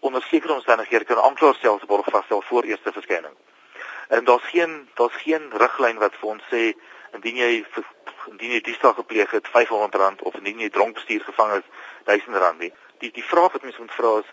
onder 0.00 0.22
sekere 0.22 0.52
omstandighede 0.52 1.04
kan 1.04 1.20
aanklaer 1.20 1.54
self 1.60 1.84
borg 1.86 2.06
vasstel 2.10 2.42
voor 2.42 2.64
eerste 2.64 2.92
verskyning. 2.92 3.34
En 4.08 4.24
daar's 4.24 4.48
geen 4.54 4.88
daar's 4.94 5.18
geen 5.24 5.50
riglyn 5.64 5.98
wat 5.98 6.16
vir 6.20 6.28
ons 6.28 6.46
sê 6.50 6.62
indien 7.12 7.36
jy 7.36 7.50
indien 8.30 8.54
jy 8.56 8.60
diefstal 8.60 8.94
gepleeg 8.94 9.30
het 9.36 9.50
R500 9.52 10.24
of 10.28 10.34
indien 10.40 10.64
jy 10.64 10.70
dronk 10.70 10.94
bestuur 10.94 11.22
gevang 11.28 11.52
is 11.60 11.68
R1000 12.08 12.58
nie. 12.58 12.72
Die 12.98 13.12
die 13.12 13.28
vraag 13.32 13.52
wat 13.52 13.62
mens 13.62 13.78
moet 13.78 13.94
vra 14.00 14.16
is 14.24 14.32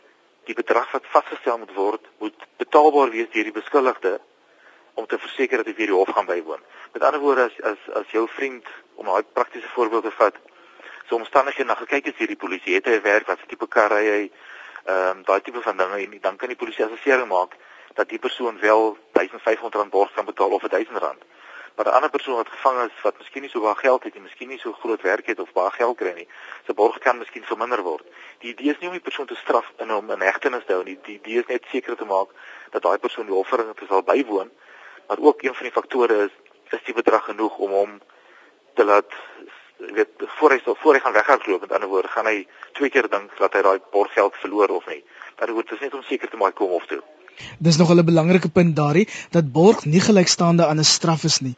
die 0.50 0.58
bedrag 0.58 0.92
wat 0.92 1.12
vasgestel 1.14 1.58
moet 1.62 1.74
word 1.76 2.10
moet 2.24 2.48
betaalbaar 2.58 3.14
wees 3.14 3.30
deur 3.36 3.50
die 3.52 3.60
beskuldigde 3.62 4.20
om 4.94 5.06
te 5.06 5.20
verseker 5.20 5.62
dat 5.62 5.70
hy 5.70 5.76
weer 5.78 5.94
die 5.94 6.00
hof 6.00 6.14
gaan 6.16 6.30
bywoon. 6.30 6.64
Met 6.92 7.04
ander 7.04 7.20
woorde 7.20 7.44
as 7.44 7.62
as 7.62 7.96
as 7.96 8.12
jou 8.12 8.28
vriend 8.28 8.66
om 8.96 9.10
'n 9.10 9.26
praktiese 9.34 9.68
voorbeeld 9.68 10.04
te 10.04 10.12
vat, 10.12 10.36
so 11.08 11.16
omstandighede 11.16 11.68
na 11.68 11.76
gekyk 11.76 12.06
het 12.06 12.18
hierdie 12.18 12.38
polisie 12.38 12.76
het 12.76 12.86
hy 12.86 13.02
werk 13.02 13.28
wat 13.28 13.40
tipe 13.48 13.68
kar 13.68 13.92
ry 13.92 14.06
hy 14.06 14.32
ehm 14.86 15.18
um, 15.18 15.24
daai 15.24 15.42
tipe 15.42 15.62
van 15.62 15.78
dinge 15.78 15.98
en 16.04 16.20
dan 16.22 16.36
kan 16.36 16.48
die 16.48 16.58
polisie 16.58 16.86
assessering 16.86 17.28
maak 17.28 17.56
dat 17.94 18.10
die 18.10 18.20
persoon 18.20 18.60
wel 18.60 18.98
R1500 19.20 19.90
borg 19.90 20.14
kan 20.14 20.26
betaal 20.26 20.50
of 20.50 20.64
R1000 20.64 21.26
maar 21.80 21.88
'n 21.88 21.96
ander 21.96 22.10
persoon 22.10 22.36
wat 22.36 22.50
gevang 22.50 22.78
is 22.86 23.02
wat 23.02 23.18
miskien 23.18 23.42
nie 23.42 23.50
so 23.50 23.62
baie 23.62 23.76
geld 23.76 24.04
het 24.04 24.14
nie, 24.14 24.24
miskien 24.24 24.48
nie 24.48 24.60
so 24.60 24.74
groot 24.74 25.02
werk 25.02 25.26
het 25.26 25.40
of 25.40 25.52
baie 25.52 25.72
geld 25.72 25.98
kry 25.98 26.14
nie, 26.14 26.28
sy 26.68 26.74
borg 26.74 26.98
kan 26.98 27.18
miskien 27.18 27.44
verminder 27.44 27.82
word. 27.82 28.06
Die 28.40 28.50
idee 28.50 28.72
is 28.72 28.80
nie 28.80 28.88
om 28.88 28.98
die 28.98 29.08
persoon 29.08 29.26
te 29.26 29.36
straf 29.36 29.72
in 29.78 29.90
hom 29.90 30.12
in 30.12 30.22
hegtenis 30.22 30.66
te 30.66 30.74
hou 30.74 30.84
nie. 30.84 30.98
Die 31.04 31.16
idee 31.16 31.40
is 31.40 31.48
net 31.48 31.66
seker 31.72 31.96
te 31.96 32.06
maak 32.06 32.36
dat 32.72 32.82
daai 32.82 32.98
persoon 32.98 33.26
die 33.26 33.36
offering 33.36 33.76
te 33.76 33.86
sal 33.88 34.04
bywoon. 34.04 34.52
Maar 35.08 35.18
ook 35.20 35.42
een 35.42 35.56
van 35.56 35.64
die 35.64 35.72
faktore 35.72 36.18
is 36.26 36.36
is 36.72 36.86
die 36.86 36.94
bedrag 36.94 37.26
genoeg 37.26 37.58
om 37.58 37.72
hom 37.72 38.02
te 38.76 38.84
laat 38.84 39.14
weet 39.78 40.10
voor 40.40 40.52
hy 40.52 40.60
voor 40.64 40.94
hy 40.94 41.00
gaan 41.00 41.14
weghardloop 41.14 41.62
met 41.62 41.72
ander 41.72 41.90
woorde 41.90 42.08
gaan 42.08 42.28
hy 42.28 42.48
twee 42.74 42.90
keer 42.90 43.08
dink 43.10 43.32
dat 43.38 43.54
hy 43.54 43.62
daai 43.62 43.80
borggeld 43.92 44.36
verloor 44.42 44.76
of 44.76 44.88
nie. 44.88 45.04
Maar 45.40 45.54
dit 45.56 45.72
is 45.72 45.80
net 45.80 45.94
om 45.94 46.04
seker 46.04 46.30
te 46.30 46.38
maak 46.38 46.56
kom 46.56 46.76
of 46.76 46.86
toe. 46.86 47.02
Dis 47.60 47.78
nog 47.78 47.92
'n 47.92 48.06
belangrike 48.06 48.50
punt 48.50 48.76
daarin 48.76 49.08
dat 49.32 49.52
borg 49.52 49.86
nie 49.86 50.02
gelykstaande 50.02 50.66
aan 50.66 50.80
'n 50.80 50.84
straf 50.84 51.24
is 51.24 51.40
nie. 51.40 51.56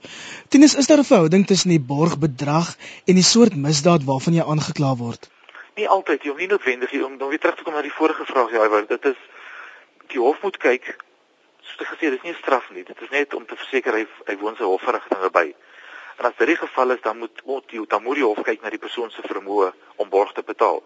Tenus 0.50 0.75
is 0.75 0.88
daar 0.88 0.98
'n 0.98 1.12
verhouding 1.12 1.48
tussen 1.48 1.70
die 1.70 1.80
borgbedrag 1.80 2.75
en 3.06 3.15
die 3.15 3.30
soort 3.34 3.56
misdaad 3.56 4.03
waarvan 4.03 4.34
jy 4.34 4.44
aangekla 4.44 4.96
word? 4.96 5.30
Nie 5.75 5.88
altyd, 5.88 6.24
jy 6.24 6.30
hoef 6.30 6.39
nie 6.39 6.48
noodwendig 6.48 6.94
om 7.03 7.18
dan 7.18 7.30
weer 7.30 7.39
terug 7.39 7.56
te 7.56 7.63
kom 7.63 7.74
na 7.74 7.82
die 7.82 7.98
vorige 8.00 8.25
vraag 8.25 8.51
ja, 8.51 8.70
want 8.70 8.89
dit 8.89 9.06
is 9.06 9.18
die 10.08 10.20
hof 10.20 10.41
moet 10.41 10.58
kyk 10.58 10.98
soos 11.62 11.82
ek 11.82 11.94
gesê 11.94 12.10
dis 12.10 12.24
nie 12.24 12.32
'n 12.32 12.41
straf 12.41 12.70
nie. 12.72 12.84
Dit 12.84 13.01
is 13.01 13.10
net 13.10 13.34
om 13.34 13.46
te 13.46 13.56
verseker 13.56 13.94
hy 13.94 14.08
hy 14.25 14.36
woon 14.38 14.56
sy 14.56 14.63
hofverrigtinge 14.63 15.30
by. 15.32 15.53
En 16.18 16.25
as 16.25 16.38
dit 16.38 16.48
die 16.48 16.56
geval 16.56 16.91
is, 16.91 17.01
dan 17.01 17.18
moet 17.18 17.46
moet 17.46 17.70
die 17.70 18.24
hof 18.24 18.41
kyk 18.44 18.62
na 18.62 18.70
die 18.70 18.77
persoon 18.77 19.12
se 19.12 19.22
vermoë 19.22 19.72
om 19.96 20.10
borg 20.10 20.34
te 20.34 20.44
betaal. 20.44 20.84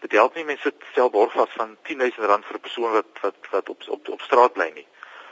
Dit 0.00 0.12
help 0.12 0.34
nie 0.34 0.44
mense 0.44 0.72
stel 0.90 1.10
borg 1.10 1.32
vas 1.32 1.50
van 1.56 1.76
R10000 1.82 2.44
vir 2.48 2.56
'n 2.56 2.60
persoon 2.60 2.92
wat 2.92 3.20
wat 3.22 3.50
wat 3.50 3.68
op 3.68 3.82
op 3.88 4.08
op 4.08 4.20
straat 4.20 4.52
bly 4.52 4.70
nie 4.74 4.86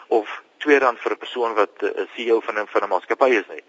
of 0.09 0.43
R2 0.59 0.97
vir 1.03 1.13
'n 1.13 1.19
persoon 1.19 1.55
wat 1.55 1.83
'n 1.83 1.87
uh, 1.87 2.07
CEO 2.15 2.41
van 2.41 2.59
'n 2.59 2.67
van 2.67 2.83
'n 2.83 2.89
maatskappy 2.89 3.31
is 3.31 3.49
nie. 3.49 3.63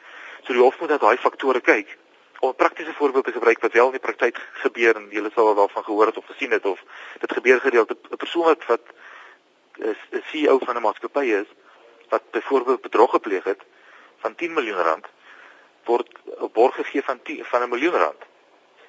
So 0.44 0.54
die 0.54 0.62
hof 0.62 0.80
moet 0.80 0.90
na 0.90 0.98
daai 0.98 1.18
faktore 1.18 1.62
kyk. 1.62 1.98
Om 2.40 2.50
'n 2.50 2.56
praktiese 2.56 2.94
voorbeeld 2.94 3.26
te 3.26 3.32
gebruik 3.32 3.60
wat 3.60 3.74
wel 3.74 3.86
in 3.86 3.92
die 3.92 4.00
praktyk 4.00 4.38
gebeur 4.54 4.96
en 4.96 5.08
julle 5.10 5.32
sal 5.34 5.56
daarvan 5.56 5.84
gehoor 5.84 6.06
het 6.06 6.18
of 6.18 6.26
gesien 6.26 6.52
het 6.52 6.66
of 6.66 6.80
dit 7.20 7.32
gebeur 7.32 7.60
gereeld 7.60 7.92
'n 7.92 8.18
persoon 8.18 8.44
wat 8.44 8.66
wat 8.66 8.86
'n 9.80 10.24
CEO 10.32 10.58
van 10.60 10.76
'n 10.76 10.82
maatskappy 10.82 11.26
is 11.42 11.50
wat 12.10 12.32
byvoorbeeld 12.32 12.82
bedrog 12.82 13.12
gepleeg 13.12 13.44
het 13.44 13.62
van 14.18 14.36
10 14.36 14.54
miljoen 14.54 14.84
rand 14.90 15.06
word 15.84 16.08
'n 16.26 16.52
borg 16.54 16.76
gegee 16.76 17.04
van 17.04 17.22
10 17.22 17.46
van 17.46 17.62
'n 17.62 17.70
miljoen 17.70 17.94
rand 17.94 18.22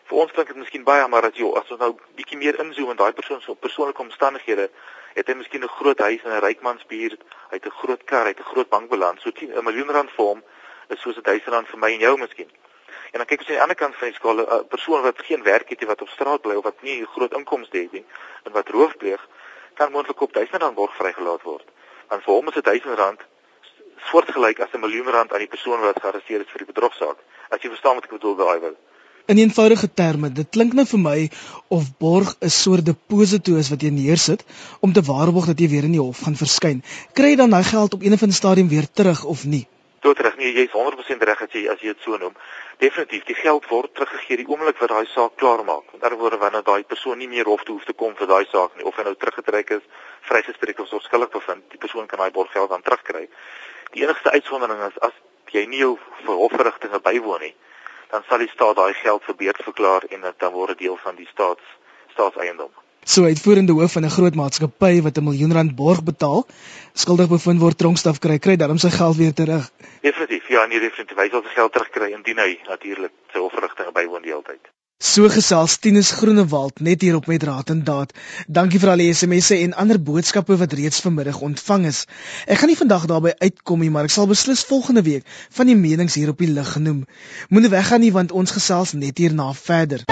vir 0.08 0.18
ons 0.22 0.32
klink 0.32 0.48
dit 0.48 0.56
miskien 0.56 0.84
baie 0.84 1.06
maar 1.12 1.26
as 1.28 1.36
jy 1.36 1.48
as 1.60 1.70
ons 1.74 1.80
nou 1.80 1.90
bietjie 2.16 2.38
meer 2.40 2.56
inzoom 2.64 2.92
in 2.94 3.00
daai 3.00 3.12
persoon 3.12 3.42
se 3.44 3.54
persoonlike 3.64 4.00
omstandighede, 4.04 4.68
het 5.16 5.28
hy 5.28 5.34
miskien 5.34 5.64
'n 5.64 5.76
groot 5.78 5.98
huis 5.98 6.22
in 6.24 6.32
'n 6.32 6.44
rykmansbuurt, 6.44 7.20
hy 7.50 7.56
het 7.56 7.66
'n 7.66 7.78
groot 7.82 8.04
kar, 8.04 8.24
hy 8.24 8.32
het 8.32 8.40
'n 8.40 8.50
groot 8.52 8.68
bankbalans, 8.68 9.22
so 9.22 9.30
10 9.30 9.52
'n 9.52 9.64
miljoen 9.64 9.90
rand 9.90 10.10
vir 10.10 10.24
hom 10.24 10.42
is 10.88 11.00
soos 11.00 11.16
'n 11.16 11.22
duisend 11.22 11.54
rand 11.54 11.68
vir 11.68 11.78
my 11.78 11.92
en 11.92 12.00
jou 12.00 12.16
miskien. 12.18 12.48
En 13.12 13.18
dan 13.18 13.26
kyk 13.26 13.40
ons 13.40 13.48
aan 13.48 13.54
die 13.54 13.62
ander 13.62 13.76
kant 13.76 13.96
van 13.96 14.08
die 14.08 14.16
skaal, 14.16 14.40
'n 14.40 14.68
persoon 14.68 15.02
wat 15.02 15.18
geen 15.18 15.42
werk 15.42 15.68
het 15.68 15.80
nie, 15.80 15.88
wat 15.88 16.02
op 16.02 16.08
straat 16.08 16.40
bly 16.40 16.54
of 16.54 16.64
wat 16.64 16.82
nie 16.82 17.00
'n 17.00 17.06
groot 17.06 17.34
inkomste 17.34 17.78
het 17.78 17.92
nie 17.92 18.04
en 18.44 18.52
wat 18.52 18.68
roof 18.68 18.96
pleeg, 18.96 19.28
kan 19.78 19.92
moontlik 19.92 20.20
op 20.26 20.32
duisend 20.32 20.62
rand 20.62 20.74
borg 20.74 20.94
vrygelaat 21.00 21.42
word. 21.42 21.66
Want 22.10 22.22
vir 22.24 22.34
hom 22.34 22.48
is 22.48 22.56
'n 22.60 22.68
duisend 22.70 22.98
rand 22.98 23.20
soortgelyk 24.10 24.60
as 24.64 24.72
'n 24.74 24.84
miljoen 24.84 25.10
rand 25.16 25.32
aan 25.32 25.44
die 25.44 25.54
persoon 25.54 25.80
wat 25.80 26.00
gearresteer 26.02 26.40
is 26.44 26.52
vir 26.52 26.64
die 26.64 26.72
bedrogsaak. 26.72 27.18
As 27.50 27.62
jy 27.62 27.70
verstaan 27.74 27.96
wat 27.98 28.04
ek 28.04 28.16
bedoel 28.18 28.36
daai 28.36 28.60
wil. 28.60 28.76
In 29.28 29.38
eenvoudige 29.38 29.88
terme, 29.94 30.32
dit 30.32 30.48
klink 30.56 30.72
nou 30.72 30.86
vir 30.86 30.98
my 30.98 31.30
of 31.68 31.84
borg 31.98 32.36
'n 32.40 32.50
soort 32.50 32.84
deposito 32.86 33.56
is 33.56 33.68
wat 33.68 33.82
jy 33.82 33.90
neersit 33.90 34.44
om 34.80 34.92
te 34.92 35.02
waarborg 35.02 35.46
dat 35.46 35.60
jy 35.60 35.68
weer 35.68 35.84
in 35.84 35.96
die 35.96 36.06
hof 36.06 36.20
gaan 36.24 36.36
verskyn. 36.36 36.82
Kry 37.12 37.28
jy 37.30 37.36
dan 37.36 37.50
daai 37.50 37.64
geld 37.64 37.94
op 37.94 38.02
een 38.02 38.12
of 38.12 38.22
ander 38.22 38.36
stadium 38.36 38.68
weer 38.68 38.88
terug 38.92 39.24
of 39.24 39.44
nie? 39.44 39.66
Tot 40.00 40.16
terug 40.16 40.36
nie, 40.38 40.52
jy 40.54 40.64
is 40.68 40.74
100% 40.74 41.24
reg 41.26 41.42
as 41.42 41.54
jy 41.56 41.64
as 41.72 41.80
jy 41.82 41.92
dit 41.92 42.04
so 42.06 42.16
noem. 42.16 42.34
Definitief, 42.78 43.24
die 43.26 43.34
geld 43.34 43.66
word 43.70 43.94
teruggegee 43.94 44.38
die 44.40 44.46
oomblik 44.46 44.78
wat 44.78 44.92
daai 44.94 45.06
saak 45.10 45.36
klaar 45.36 45.64
maak. 45.64 45.88
Met 45.92 46.02
ander 46.06 46.18
woorde, 46.18 46.38
wanneer 46.38 46.66
daai 46.66 46.84
persoon 46.84 47.18
nie 47.18 47.28
meer 47.28 47.50
hof 47.50 47.64
toe 47.66 47.78
hoef 47.78 47.86
te 47.88 47.96
kom 47.98 48.14
vir 48.18 48.30
daai 48.30 48.46
saak 48.52 48.76
nie 48.76 48.86
of 48.86 48.96
hy 48.96 49.06
nou 49.08 49.14
teruggetrek 49.14 49.74
is, 49.78 49.86
vrygespreek 50.30 50.84
of 50.84 50.92
skuldig 51.02 51.32
bevind, 51.34 51.64
die 51.70 51.82
persoon 51.82 52.06
kan 52.06 52.22
daai 52.22 52.30
borggeld 52.30 52.70
dan 52.70 52.82
terugkry. 52.82 53.28
Die 53.94 54.04
enigste 54.04 54.30
uitsondering 54.30 54.84
is 54.86 55.00
as 55.02 55.16
jy 55.50 55.66
nie 55.66 55.82
jou 55.82 55.96
hofverrigtinge 56.26 57.00
bywoon 57.02 57.48
nie 57.48 57.54
dan 58.10 58.24
sal 58.28 58.38
die 58.38 58.48
staat 58.48 58.76
daai 58.76 58.94
geld 58.94 59.24
verbeerd 59.24 59.62
verklaar 59.62 60.04
en 60.08 60.20
dit 60.20 60.38
dan 60.40 60.52
word 60.52 60.78
deel 60.78 60.96
van 60.96 61.16
die 61.16 61.28
staats 61.32 61.64
staatseiendom. 62.12 62.72
So 63.04 63.24
uitvoerende 63.24 63.72
hoof 63.72 63.92
van 63.92 64.04
'n 64.04 64.10
groot 64.10 64.34
maatskappy 64.34 65.02
wat 65.02 65.18
'n 65.18 65.24
miljoen 65.24 65.52
rand 65.52 65.74
borg 65.74 66.02
betaal, 66.04 66.46
skuldig 66.92 67.28
bevind 67.28 67.60
word 67.60 67.78
tronkstraf 67.78 68.18
kry, 68.18 68.38
kry 68.38 68.56
dan 68.56 68.78
sy 68.78 68.90
geld 68.90 69.16
weer 69.16 69.32
terug. 69.32 69.70
Definitief, 70.00 70.48
ja, 70.48 70.66
nee, 70.66 70.80
definitief, 70.80 71.16
hy 71.16 71.28
sal 71.30 71.42
sy 71.42 71.54
geld 71.54 71.72
terugkry 71.72 72.12
indien 72.12 72.38
hy 72.38 72.58
natuurlik 72.68 73.12
sy 73.32 73.38
hofverrigtinge 73.38 73.92
bywoon 73.92 74.22
die 74.22 74.30
hele 74.30 74.42
tyd. 74.42 74.68
So 74.98 75.28
gesels 75.30 75.76
Tinus 75.78 76.08
Groenewald 76.10 76.80
net 76.80 77.04
hier 77.06 77.14
op 77.14 77.26
met 77.30 77.42
Raad 77.42 77.68
en 77.70 77.84
Daad. 77.84 78.12
Dankie 78.48 78.80
vir 78.82 78.90
al 78.90 79.02
die 79.02 79.12
SMS'e 79.14 79.60
en 79.62 79.76
ander 79.78 80.00
boodskappe 80.02 80.56
wat 80.58 80.74
reeds 80.74 80.98
vanmiddag 81.04 81.38
ontvang 81.38 81.86
is. 81.86 82.00
Ek 82.50 82.58
gaan 82.58 82.72
nie 82.72 82.80
vandag 82.80 83.06
daarby 83.06 83.36
uitkom 83.38 83.78
nie, 83.78 83.92
maar 83.94 84.10
ek 84.10 84.16
sal 84.16 84.26
beslis 84.26 84.66
volgende 84.66 85.06
week 85.06 85.22
van 85.54 85.70
die 85.70 85.78
menings 85.78 86.18
hier 86.18 86.34
op 86.34 86.42
die 86.42 86.50
lig 86.50 86.72
genoem. 86.74 87.04
Moenie 87.48 87.70
weggaan 87.70 88.02
nie 88.02 88.12
want 88.12 88.34
ons 88.34 88.58
gesels 88.58 88.98
net 88.98 89.22
hierna 89.22 89.52
verder. 89.54 90.02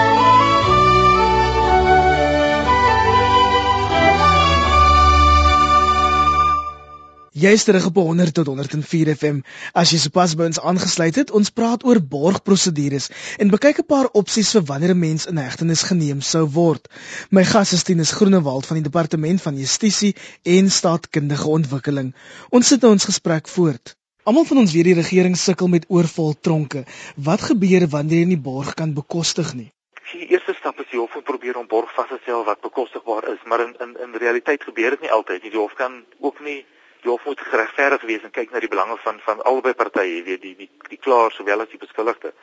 Jy 7.37 7.51
is 7.53 7.67
terug 7.67 7.85
op 7.85 7.97
100 8.01 8.33
tot 8.33 8.47
104 8.49 9.09
FM. 9.13 9.41
As 9.77 9.91
jy 9.93 9.97
sopas 10.01 10.31
by 10.39 10.47
ons 10.49 10.57
aangesluit 10.57 11.19
het, 11.19 11.29
ons 11.37 11.51
praat 11.53 11.83
oor 11.85 11.99
borgprosedures 12.01 13.11
en 13.37 13.51
bekyk 13.53 13.81
'n 13.83 13.85
paar 13.85 14.07
opsies 14.17 14.49
vir 14.55 14.63
wanneer 14.69 14.93
'n 14.95 14.99
mens 14.99 15.27
in 15.29 15.37
hegtenis 15.37 15.83
geneem 15.85 16.21
sou 16.21 16.47
word. 16.55 16.87
My 17.29 17.43
gas 17.43 17.73
is 17.73 17.83
Tinus 17.83 18.11
Groenewald 18.11 18.65
van 18.65 18.81
die 18.81 18.87
Departement 18.89 19.41
van 19.41 19.55
Justisie 19.55 20.15
en 20.43 20.71
Staatkundige 20.71 21.47
Ontwikkeling. 21.47 22.15
Ons 22.49 22.67
sit 22.67 22.81
nou 22.81 22.91
ons 22.91 23.05
gesprek 23.05 23.47
voort. 23.47 23.95
Almal 24.23 24.45
van 24.45 24.57
ons 24.57 24.73
weet 24.73 24.83
die 24.83 24.97
regering 25.01 25.37
sukkel 25.37 25.67
met 25.67 25.85
oorvol 25.89 26.33
tronke. 26.41 26.85
Wat 27.15 27.41
gebeur 27.41 27.87
wanneer 27.87 28.19
jy 28.19 28.25
nie 28.25 28.41
borg 28.41 28.73
kan 28.73 28.93
bekostig 28.93 29.53
nie? 29.53 29.71
Die 30.11 30.27
eerste 30.27 30.53
stap 30.53 30.79
is 30.79 30.89
die 30.89 30.99
hof 30.99 31.13
moet 31.13 31.23
probeer 31.23 31.57
om 31.57 31.67
borg 31.67 31.93
vas 31.93 32.09
te 32.09 32.17
stel 32.23 32.43
wat 32.43 32.61
bekostigbaar 32.61 33.29
is, 33.29 33.39
maar 33.45 33.61
in 33.61 33.75
in 33.79 33.95
in 34.03 34.15
realiteit 34.15 34.63
gebeur 34.63 34.89
dit 34.89 35.01
nie 35.01 35.11
altyd 35.11 35.43
nie. 35.43 35.51
Die 35.51 35.59
hof 35.59 35.73
kan 35.75 36.03
ook 36.19 36.39
nie 36.39 36.65
die 37.01 37.11
hof 37.11 37.25
moet 37.25 37.39
geregverdig 37.39 38.01
wees 38.01 38.23
en 38.23 38.31
kyk 38.31 38.51
na 38.51 38.59
die 38.59 38.71
belange 38.71 38.97
van 39.03 39.19
van 39.25 39.41
albei 39.51 39.73
partye, 39.73 40.17
jy 40.17 40.23
weet 40.23 40.41
die 40.41 40.55
die 40.55 40.69
die 40.89 40.99
klaar 41.01 41.31
sowel 41.31 41.61
as 41.61 41.69
die 41.69 41.81
beskuldigde. 41.81 42.33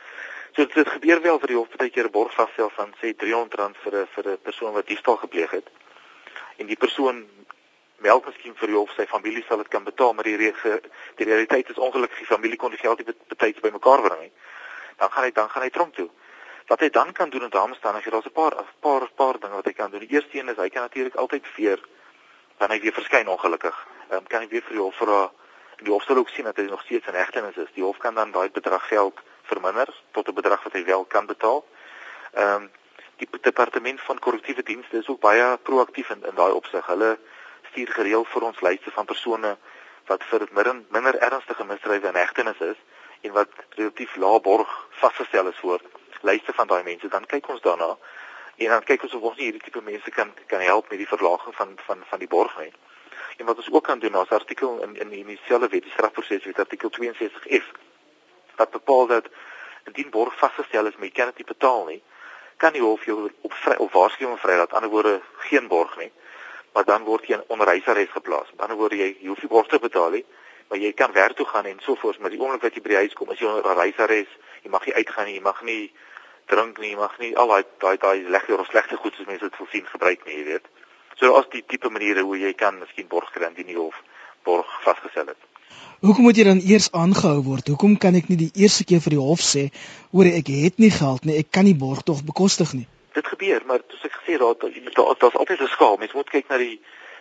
So 0.56 0.66
dit 0.70 0.88
gebeur 0.88 1.20
wel 1.23 1.38
vir 1.42 1.50
die 1.50 1.56
hof 1.58 1.76
baie 1.76 1.90
keer 1.90 2.06
'n 2.06 2.14
borg 2.14 2.34
vasstel 2.34 2.70
van 2.70 2.94
sê 3.00 3.14
R300 3.14 3.76
vir 3.84 3.94
'n 4.00 4.06
vir 4.14 4.28
'n 4.32 4.38
persoon 4.42 4.73
wat 4.73 4.87
diefstal 4.87 5.16
gepleeg 5.16 5.50
het. 5.50 5.68
En 6.58 6.66
die 6.66 6.76
persoon 6.76 7.26
meld 7.99 8.26
miskien 8.26 8.54
vir 8.54 8.68
die 8.68 8.76
hof 8.76 8.90
sy 8.94 9.06
familie 9.06 9.44
sal 9.49 9.58
dit 9.58 9.68
kan 9.68 9.84
betaal, 9.84 10.12
maar 10.12 10.25
die 10.25 10.37
rege, 10.37 10.82
die 11.16 11.26
realiteit 11.26 11.70
is 11.70 11.78
ongelukkig 11.78 12.18
die 12.18 12.26
familie 12.26 12.56
kon 12.56 12.70
die 12.70 12.78
geld 12.78 12.99
nie 12.99 13.14
betyds 13.28 13.61
bymekaar 13.61 14.02
bring 14.02 14.20
nie. 14.20 14.32
Dan 14.96 15.11
gaan 15.11 15.25
hy 15.25 15.30
dan 15.32 15.50
gaan 15.50 15.62
hy 15.62 15.70
tronk 15.70 15.94
toe. 15.94 16.11
Wat 16.66 16.80
hy 16.80 16.90
dan 16.90 17.12
kan 17.12 17.30
doen 17.30 17.42
in 17.42 17.50
daardie 17.50 17.75
omstandighede, 17.75 18.11
daar's 18.11 18.26
'n 18.26 18.32
paar 18.32 18.54
'n 18.54 18.66
paar 18.80 19.08
paar 19.16 19.38
dinge 19.40 19.54
wat 19.54 19.64
hy 19.64 19.73
kan 19.73 19.90
doen. 19.90 20.00
Die 20.00 20.14
eerste 20.14 20.38
een 20.38 20.49
is 20.49 20.56
hy 20.56 20.68
kan 20.68 20.82
natuurlik 20.82 21.14
altyd 21.14 21.46
veer 21.46 21.80
dan 22.58 22.70
hy 22.70 22.80
weer 22.80 22.92
verskyn 22.92 23.28
ongelukkig 23.28 23.93
um, 24.11 24.26
kan 24.26 24.40
hy 24.40 24.49
weer 24.49 24.62
vir 24.62 24.76
die 24.78 24.84
hof 24.84 24.96
vra 24.96 25.30
die 25.82 25.92
hof 25.92 26.04
sal 26.06 26.16
ook 26.16 26.28
sien 26.28 26.44
dat 26.44 26.56
hy 26.56 26.68
nog 26.70 26.82
steeds 26.82 27.06
in 27.06 27.18
hegtenis 27.18 27.56
is. 27.56 27.73
Die 27.75 27.82
hof 27.82 27.99
kan 27.99 28.14
dan 28.14 28.30
daai 28.32 28.50
bedrag 28.50 28.88
geld 28.88 29.20
verminder 29.42 29.88
tot 30.12 30.28
'n 30.28 30.34
bedrag 30.34 30.62
wat 30.62 30.73
hy 30.73 30.84
wel 30.84 31.04
kan 31.04 31.26
betaal. 31.26 31.64
Ehm 32.32 32.62
um, 32.62 32.70
die 33.16 33.28
departement 33.40 34.00
van 34.00 34.18
korrektiewe 34.18 34.62
dienste 34.62 34.96
is 34.99 35.08
ook 35.08 35.20
baie 35.20 35.56
proaktief 35.62 36.11
in, 36.11 36.25
in 36.26 36.34
daai 36.34 36.52
opsig. 36.52 36.87
Hulle 36.87 37.18
stuur 37.70 37.88
gereeld 37.88 38.28
vir 38.28 38.42
ons 38.42 38.61
lyste 38.61 38.90
van 38.90 39.04
persone 39.04 39.56
wat 40.06 40.25
vir 40.30 40.49
minder 40.50 40.82
minder 40.88 41.18
ernstige 41.18 41.64
misdrywe 41.64 42.08
in 42.08 42.14
hegtenis 42.14 42.61
is 42.61 42.80
en 43.20 43.32
wat 43.32 43.49
relatief 43.68 44.16
lae 44.16 44.40
borg 44.40 44.88
vasgestel 44.90 45.49
is 45.49 45.61
voor 45.62 45.80
lyste 46.20 46.52
van 46.52 46.66
daai 46.66 46.82
mense. 46.82 47.08
Dan 47.08 47.26
kyk 47.26 47.49
ons 47.49 47.61
daarna 47.61 47.96
en 48.56 48.68
dan 48.68 48.84
kyk 48.84 49.02
ons 49.02 49.14
of 49.14 49.23
ons 49.23 49.37
nie 49.37 49.44
hierdie 49.44 49.62
tipe 49.62 49.80
mense 49.82 50.11
kan 50.11 50.34
kan 50.46 50.61
help 50.61 50.90
met 50.90 50.99
die 50.99 51.08
verlaging 51.08 51.54
van 51.54 51.78
van 51.87 52.04
van 52.11 52.18
die 52.18 52.28
borg 52.28 52.58
nie. 52.58 52.73
En 53.36 53.46
wat 53.46 53.56
ons 53.56 53.70
ook 53.70 53.84
kan 53.84 53.98
doen, 53.98 54.14
ons 54.14 54.28
artikel 54.28 54.82
in 54.82 54.96
in 54.96 55.08
die 55.08 55.24
dieselfde 55.24 55.68
wet, 55.68 55.82
die 55.82 55.92
strafproseswet 55.92 56.58
artikel 56.58 56.90
62F 57.00 57.72
wat 58.56 58.70
bepaal 58.70 59.06
dat 59.06 59.28
indien 59.84 60.10
borg 60.10 60.36
vasgestel 60.38 60.86
is, 60.86 60.96
maar 60.96 61.08
jy 61.10 61.14
kan 61.14 61.32
dit 61.32 61.42
nie 61.42 61.48
betaal 61.48 61.86
nie, 61.86 62.02
kan 62.56 62.72
die 62.72 62.82
hof 62.82 63.04
jou 63.04 63.30
op 63.40 63.56
vry 63.64 63.74
op 63.82 63.92
waarskuwing 63.92 64.38
vrylaat, 64.40 64.70
aan 64.70 64.82
ander 64.82 64.90
woorde 64.90 65.20
geen 65.48 65.66
borg 65.68 65.96
nie. 65.98 66.12
Maar 66.72 66.84
dan 66.84 67.04
word 67.04 67.26
jy 67.26 67.34
in 67.38 67.44
onderhuisarrest 67.46 68.14
geplaas. 68.14 68.48
Aan 68.54 68.68
ander 68.68 68.78
woorde 68.78 68.98
jy, 68.98 69.10
jy 69.20 69.28
hoef 69.28 69.42
nie 69.42 69.50
borg 69.50 69.68
te 69.70 69.78
betaal 69.78 70.14
nie, 70.16 70.24
maar 70.70 70.78
jy 70.78 70.92
kan 70.92 71.12
werk 71.12 71.36
toe 71.36 71.46
gaan 71.46 71.66
en 71.70 71.82
so 71.82 71.94
voort, 71.94 72.18
maar 72.18 72.32
die 72.32 72.40
oomblik 72.40 72.62
wat 72.62 72.74
jy 72.74 72.82
by 72.82 72.94
die 72.94 73.02
huis 73.02 73.18
kom, 73.18 73.30
is 73.34 73.42
jy 73.42 73.50
onder 73.50 73.66
onderhuisarrest. 73.66 74.38
Jy 74.62 74.72
mag 74.72 74.86
nie 74.86 74.94
uitgaan 74.94 75.28
nie, 75.28 75.36
jy 75.36 75.44
mag 75.44 75.60
nie 75.62 75.82
drink 76.50 76.78
nie, 76.78 76.94
jy 76.94 77.00
mag 77.00 77.18
nie 77.20 77.34
al 77.36 77.52
daai 77.52 77.64
daai 77.82 77.96
daai 77.98 78.30
lekker 78.36 78.60
of 78.60 78.70
slegte 78.70 78.96
goed 78.96 79.14
soos 79.16 79.28
mense 79.28 79.44
dit 79.44 79.60
voorsien 79.60 79.86
gebruik 79.90 80.24
nie, 80.26 80.38
jy 80.40 80.46
weet. 80.52 80.72
So 81.21 81.35
as 81.38 81.49
die 81.52 81.62
tipe 81.66 81.90
maniere 81.90 82.23
hoe 82.23 82.38
jy 82.38 82.52
kan 82.52 82.78
miskien 82.78 83.09
borg 83.09 83.30
kry 83.33 83.47
indien 83.49 83.68
jy 83.68 83.78
hof 83.78 84.00
borg 84.44 84.71
vasgestel 84.85 85.30
het. 85.33 85.38
Hoekom 86.04 86.26
moet 86.26 86.37
jy 86.37 86.44
dan 86.44 86.61
eers 86.61 86.90
aangehou 86.92 87.42
word? 87.47 87.68
Hoekom 87.73 87.94
kan 87.97 88.16
ek 88.18 88.26
nie 88.28 88.37
die 88.37 88.50
eerste 88.61 88.85
keer 88.85 89.00
vir 89.00 89.14
die 89.16 89.23
hof 89.23 89.40
sê, 89.40 89.71
hoor 90.12 90.28
ek 90.28 90.50
het 90.52 90.83
nie 90.83 90.90
geld 90.92 91.25
nie, 91.25 91.38
ek 91.40 91.49
kan 91.54 91.64
nie 91.64 91.76
borg 91.78 92.02
tog 92.04 92.21
bekostig 92.26 92.75
nie. 92.76 92.85
Dit 93.16 93.30
gebeur, 93.30 93.62
maar 93.64 93.80
soos 93.88 94.04
ek 94.04 94.18
gesê 94.18 94.37
het, 94.37 94.66
daar 94.99 95.16
daar's 95.23 95.38
altyd 95.40 95.61
'n 95.62 95.73
skaal. 95.76 95.97
Mens 95.97 96.12
moet 96.12 96.30
kyk 96.30 96.49
na 96.49 96.59
die 96.59 96.80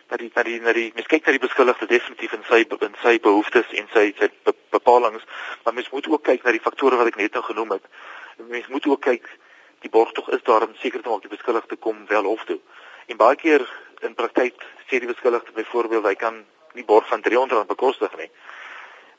na 0.09 0.17
die 0.17 0.31
na 0.35 0.43
die 0.43 0.59
na 0.59 0.73
die 0.73 0.91
mens 0.95 1.07
kyk 1.07 1.25
na 1.25 1.31
die 1.31 1.45
beskuldigde 1.45 1.87
definitief 1.87 2.33
in 2.33 2.43
sy 2.49 2.65
in 2.87 2.95
sy 3.03 3.19
behoeftes 3.19 3.71
en 3.71 3.87
sy 3.93 4.13
sy 4.19 4.29
bepalinge, 4.71 5.21
maar 5.63 5.73
mens 5.73 5.89
moet 5.89 6.07
ook 6.07 6.23
kyk 6.23 6.43
na 6.43 6.51
die 6.51 6.65
faktore 6.67 6.97
wat 6.97 7.07
ek 7.07 7.17
net 7.21 7.33
nou 7.33 7.43
genoem 7.43 7.71
het. 7.77 7.85
Mens 8.49 8.67
moet 8.67 8.85
ook 8.85 9.01
kyk 9.01 9.29
die 9.81 9.89
borg 9.89 10.11
tog 10.11 10.29
is 10.29 10.43
daar 10.43 10.67
om 10.67 10.75
seker 10.81 11.01
te 11.01 11.09
maak 11.09 11.21
die 11.21 11.31
beskuldigde 11.31 11.75
kom 11.75 12.05
wel 12.07 12.23
hof 12.23 12.43
toe. 12.45 12.59
En 13.07 13.17
baie 13.17 13.35
keer 13.35 13.65
in 14.03 14.15
praktyk 14.15 14.63
sê 14.89 14.99
die 14.99 15.09
beskuldigde 15.09 15.51
byvoorbeeld 15.55 16.05
hy 16.05 16.15
kan 16.15 16.43
die 16.73 16.85
borg 16.85 17.07
van 17.07 17.23
R300 17.23 17.67
bekostig 17.67 18.15
nie. 18.17 18.29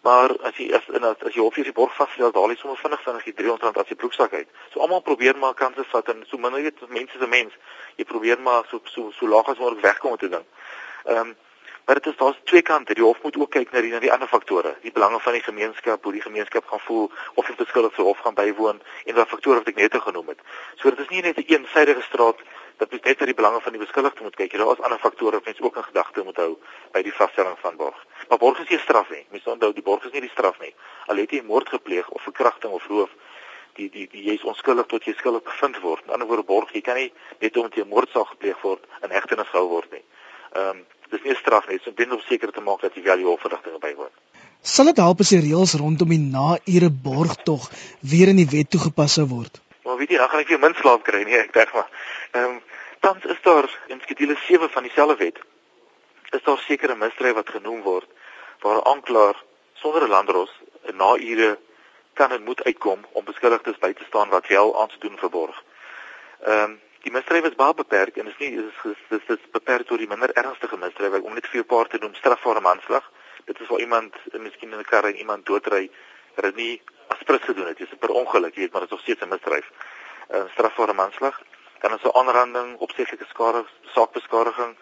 Maar 0.05 0.35
as 0.45 0.57
jy 0.61 0.69
as 0.77 0.89
in 0.93 1.05
as 1.09 1.23
jy 1.33 1.41
hoef 1.41 1.57
jy 1.57 1.65
die 1.65 1.77
borg 1.77 1.95
vasstel, 1.97 2.33
haal 2.35 2.53
jy 2.53 2.59
sommer 2.61 2.81
vinnig 2.81 3.05
vinnig 3.07 3.25
die 3.25 3.35
R300 3.37 3.81
as 3.81 3.93
jy 3.93 3.97
broeksak 4.01 4.35
uit. 4.35 4.51
So 4.73 4.83
almal 4.85 5.01
probeer 5.07 5.39
maar 5.41 5.55
kanse 5.57 5.87
vat 5.93 6.11
en 6.13 6.25
so 6.29 6.39
min 6.39 6.59
weet 6.59 6.83
mense 6.89 7.19
se 7.19 7.29
mens. 7.37 7.55
Jy 7.97 8.05
probeer 8.11 8.43
maar 8.49 8.69
so 8.71 8.83
so 8.93 9.13
so 9.19 9.31
laag 9.31 9.49
as 9.49 9.63
moontlik 9.63 9.87
wegkom 9.87 10.17
met 10.17 10.27
dit 10.27 10.37
ding. 10.37 10.47
Ehm 11.05 11.23
um, 11.23 11.35
maar 11.85 11.95
dit 11.95 12.07
is 12.07 12.17
daar's 12.17 12.37
twee 12.45 12.63
kante. 12.63 12.95
Die 12.95 13.05
hof 13.05 13.23
moet 13.23 13.37
ook 13.37 13.51
kyk 13.51 13.73
na 13.73 13.81
die 13.81 13.91
na 13.93 13.99
die 14.01 14.13
ander 14.13 14.29
faktore. 14.29 14.75
Die 14.81 14.93
belange 14.93 15.21
van 15.21 15.33
die 15.33 15.43
gemeenskap, 15.43 16.05
hoe 16.05 16.13
die 16.13 16.23
gemeenskap 16.23 16.67
gaan 16.67 16.81
voel 16.81 17.11
of 17.35 17.47
die 17.47 17.57
beskuldigde 17.57 18.03
hof 18.03 18.19
gaan 18.25 18.35
bywoon 18.35 18.81
en 19.05 19.15
watter 19.15 19.33
faktore 19.37 19.59
wat 19.61 19.69
ek 19.69 19.81
net 19.83 19.97
genoem 20.07 20.33
het. 20.33 20.41
So 20.81 20.91
dit 20.91 20.99
is 21.05 21.09
nie 21.09 21.23
net 21.23 21.37
'n 21.37 21.45
een 21.47 21.61
eensidedige 21.61 22.03
straat 22.03 22.41
dat 22.79 22.91
jy 22.91 23.01
net 23.05 23.21
na 23.21 23.27
die 23.27 23.37
belange 23.39 23.61
van 23.61 23.73
die 23.73 23.81
beskuldigde 23.81 24.23
moet 24.23 24.37
kyk. 24.37 24.57
Daar 24.59 24.73
is 24.73 24.83
ander 24.87 24.99
faktore 24.99 25.39
wat 25.39 25.45
mens 25.45 25.61
ook 25.61 25.77
in 25.77 25.87
gedagte 25.91 26.25
moet 26.25 26.41
hou 26.43 26.51
by 26.93 27.03
die 27.03 27.13
vaststelling 27.13 27.59
van 27.63 27.77
borg. 27.77 28.01
Maar 28.29 28.39
borg 28.39 28.59
is 28.65 28.69
nie 28.69 28.81
straf 28.83 29.11
nie. 29.11 29.25
Mens 29.31 29.47
onthou 29.47 29.73
die 29.73 29.83
borg 29.83 30.05
is 30.05 30.13
nie 30.13 30.25
die 30.25 30.33
straf 30.33 30.59
nie. 30.61 30.75
Al 31.07 31.23
het 31.23 31.31
jy 31.31 31.43
moord 31.47 31.69
gepleeg 31.69 32.09
of 32.09 32.23
verkrachting 32.23 32.73
of 32.73 32.87
roof, 32.89 33.13
die 33.79 33.91
die 33.91 34.07
die 34.11 34.25
jy 34.29 34.39
is 34.39 34.47
onskuldig 34.47 34.87
tot 34.91 35.07
jy 35.07 35.15
skuldig 35.19 35.45
bevind 35.47 35.81
word. 35.83 36.05
In 36.07 36.17
ander 36.17 36.31
woorde 36.31 36.47
borg, 36.49 36.73
jy 36.75 36.83
kan 36.87 36.99
nie 36.99 37.11
net 37.41 37.57
omdat 37.57 37.79
jy 37.79 37.85
'n 37.85 37.95
moordsaak 37.95 38.35
gepleeg 38.35 38.61
word 38.63 38.83
in 39.03 39.11
hegtenis 39.11 39.51
gehou 39.53 39.69
word 39.69 39.91
nie. 39.93 40.05
Ehm 40.55 40.69
um, 40.71 40.85
dis 41.11 41.23
nie 41.23 41.37
straf 41.39 41.69
nie, 41.69 41.79
dit 41.79 42.07
is 42.07 42.13
om 42.13 42.23
seker 42.29 42.53
te 42.53 42.61
maak 42.61 42.81
dat 42.81 42.95
jy 42.95 43.03
wel 43.03 43.19
jou 43.19 43.31
hofverrigtinge 43.35 43.79
bywoon. 43.79 44.11
Sal 44.63 44.89
dit 44.91 44.97
help 44.97 45.21
as 45.21 45.29
die 45.35 45.43
reëls 45.45 45.75
rondom 45.77 46.09
die 46.09 46.23
na-ure 46.23 46.91
borgtog 46.91 47.69
weer 48.01 48.33
in 48.33 48.41
die 48.41 48.49
wet 48.49 48.71
toegepas 48.71 49.19
sou 49.19 49.27
word? 49.29 49.61
Maar 49.85 49.97
weet 49.97 50.11
jy, 50.11 50.17
dan 50.17 50.29
gaan 50.29 50.41
ek 50.41 50.49
weer 50.49 50.63
min 50.63 50.75
slaap 50.75 51.03
kry 51.05 51.23
nie, 51.25 51.37
ek 51.39 51.53
dink 51.53 51.73
maar. 51.77 51.91
Ehm 52.33 52.45
um, 52.57 52.63
tans 53.05 53.25
is 53.25 53.41
daar 53.45 53.69
in 53.93 54.01
skedule 54.01 54.37
7 54.47 54.71
van 54.71 54.83
dieselfde 54.83 55.17
wet 55.17 55.39
is 56.33 56.43
daar 56.43 56.59
sekere 56.59 56.95
misdrywe 56.97 57.35
wat 57.35 57.51
genoem 57.53 57.83
word 57.83 58.09
waar 58.65 58.79
'n 58.81 58.89
aanklaer 58.93 59.37
sonder 59.75 60.05
'n 60.05 60.15
landros 60.17 60.53
na 60.93 61.11
ure 61.17 61.59
kan 62.15 62.33
en 62.33 62.43
moet 62.43 62.65
uitkom 62.65 63.05
om 63.13 63.25
beskuldigdes 63.25 63.79
by 63.79 63.93
te 63.93 64.05
staan 64.05 64.29
wat 64.29 64.47
wel 64.47 64.81
aan 64.81 64.89
te 64.89 64.99
doen 64.99 65.19
verborg. 65.19 65.63
Ehm 66.41 66.63
um, 66.63 66.81
die 67.05 67.13
misdryf 67.13 67.45
is 67.45 67.61
baie 67.61 67.75
beperk 67.75 68.17
en 68.17 68.27
is 68.27 68.39
nie 68.39 68.53
is 68.57 68.97
dis 69.09 69.27
dis 69.27 69.51
beperk 69.53 69.87
tot 69.87 69.99
die 69.99 70.09
minder 70.09 70.33
ernstige 70.33 70.77
misdryf 70.77 71.21
om 71.21 71.35
net 71.35 71.47
vir 71.47 71.61
'n 71.61 71.73
paar 71.73 71.87
te 71.87 71.99
noem 72.01 72.15
strafbare 72.15 72.61
manslag 72.61 73.11
dit 73.45 73.61
is 73.61 73.69
waar 73.69 73.81
iemand 73.81 74.15
miskien 74.33 74.73
in 74.73 74.79
'n 74.79 74.91
kar 74.93 75.05
en 75.05 75.17
iemand 75.17 75.47
doodry 75.47 75.91
dat 76.35 76.45
dit 76.45 76.57
nie 76.57 76.83
aspres 77.25 77.47
gedoen 77.49 77.67
het 77.67 77.79
dis 77.79 77.89
per 77.99 78.11
ongeluk 78.11 78.55
jy 78.55 78.61
weet 78.65 78.73
maar 78.73 78.85
dit 78.85 78.91
is 78.91 78.97
nog 78.97 79.05
steeds 79.05 79.23
'n 79.25 79.29
misdryf 79.29 79.69
'n 80.29 80.37
uh, 80.37 80.51
strafbare 80.53 80.93
manslag 80.93 81.41
dan 81.81 81.95
is 81.95 82.03
'n 82.03 82.17
aanranding 82.21 82.77
opsetlike 82.79 83.25
skade 83.29 83.65
saakbeskadiging 83.95 84.77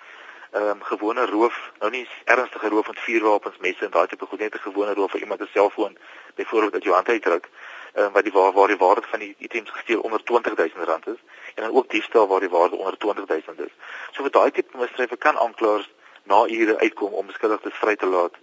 ehm 0.50 0.68
um, 0.68 0.82
gewone 0.82 1.26
roof 1.26 1.70
nou 1.78 1.90
nie 1.90 2.08
ernstige 2.24 2.68
roof 2.68 2.86
met 2.86 2.98
vuurwapens 2.98 3.58
messe 3.58 3.84
en 3.84 3.90
daai 3.90 4.06
tipe 4.06 4.26
goed 4.26 4.38
net 4.38 4.54
'n 4.54 4.66
gewone 4.68 4.94
roof 4.94 5.10
vir 5.10 5.20
iemand 5.20 5.40
se 5.40 5.48
selfoon 5.52 5.96
byvoorbeeld 6.34 6.72
dat 6.72 6.82
jou 6.82 6.94
hand 6.94 7.08
uitdruk 7.08 7.48
ehm 7.92 8.04
um, 8.04 8.12
wat 8.12 8.24
die 8.24 8.32
waar 8.32 8.52
waar 8.52 8.68
die 8.68 8.82
waarde 8.84 9.02
van 9.02 9.18
die 9.18 9.34
items 9.38 9.70
gesteel 9.70 10.00
onder 10.00 10.22
20000 10.24 10.84
rand 10.84 11.06
is 11.06 11.20
en 11.54 11.62
dan 11.62 11.72
ook 11.72 11.90
diefstal 11.90 12.26
waar 12.28 12.40
die 12.40 12.54
waarde 12.56 12.76
onder 12.76 12.98
20000 12.98 13.60
is. 13.60 13.72
So 14.10 14.22
vir 14.22 14.30
daai 14.30 14.50
tipe 14.50 14.78
misdrywe 14.78 15.16
kan 15.16 15.38
aanklaers 15.38 15.90
na 16.22 16.46
ure 16.46 16.78
uitkom 16.78 17.12
om 17.12 17.26
beskuldigdes 17.26 17.74
vry 17.74 17.96
te 17.96 18.06
laat 18.06 18.34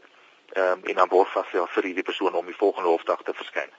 ehm 0.49 0.71
um, 0.71 0.83
en 0.83 0.95
dan 0.95 1.07
borg 1.07 1.31
vasstel 1.31 1.67
vir 1.67 1.83
hierdie 1.83 2.09
persoon 2.11 2.33
om 2.33 2.45
die 2.45 2.61
volgende 2.63 2.89
hofdag 2.89 3.21
te 3.23 3.33
verskyn. 3.33 3.69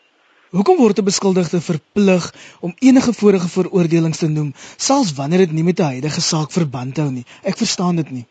Hoekom 0.50 0.80
word 0.82 0.98
'n 0.98 1.06
beskuldigde 1.06 1.60
verplig 1.62 2.24
om 2.60 2.72
enige 2.78 3.12
vorige 3.14 3.48
veroordelings 3.48 4.18
te 4.18 4.28
noem 4.28 4.50
selfs 4.76 5.12
wanneer 5.14 5.38
dit 5.46 5.52
nie 5.52 5.62
met 5.62 5.78
'n 5.78 5.92
huidige 5.92 6.20
saak 6.20 6.50
verband 6.50 6.96
hou 6.96 7.10
nie? 7.10 7.24
Ek 7.42 7.56
verstaan 7.56 7.96
dit 7.96 8.10
nie. 8.10 8.26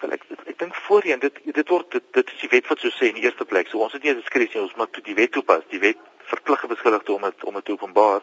Wel 0.00 0.12
ek 0.12 0.22
ek 0.46 0.58
dink 0.58 0.74
voorheen 0.74 1.18
dit 1.18 1.32
dit 1.44 1.68
word 1.68 1.90
dit, 1.90 2.04
dit 2.12 2.26
is 2.34 2.40
die 2.40 2.48
wet 2.48 2.68
wat 2.68 2.78
so 2.80 2.88
sê 2.88 3.08
in 3.08 3.14
die 3.14 3.24
eerste 3.24 3.44
plek. 3.44 3.68
So 3.68 3.78
ons 3.78 3.92
het 3.92 4.02
nie 4.02 4.12
'n 4.12 4.20
diskresie 4.20 4.60
ons 4.60 4.76
moet 4.76 5.04
die 5.04 5.14
wet 5.14 5.32
toepas. 5.32 5.62
Die 5.70 5.80
wet 5.80 5.96
verplig 6.26 6.66
beskuldigde 6.66 7.12
om 7.12 7.22
dit 7.22 7.44
om 7.44 7.54
dit 7.54 7.70
openbaar. 7.70 8.20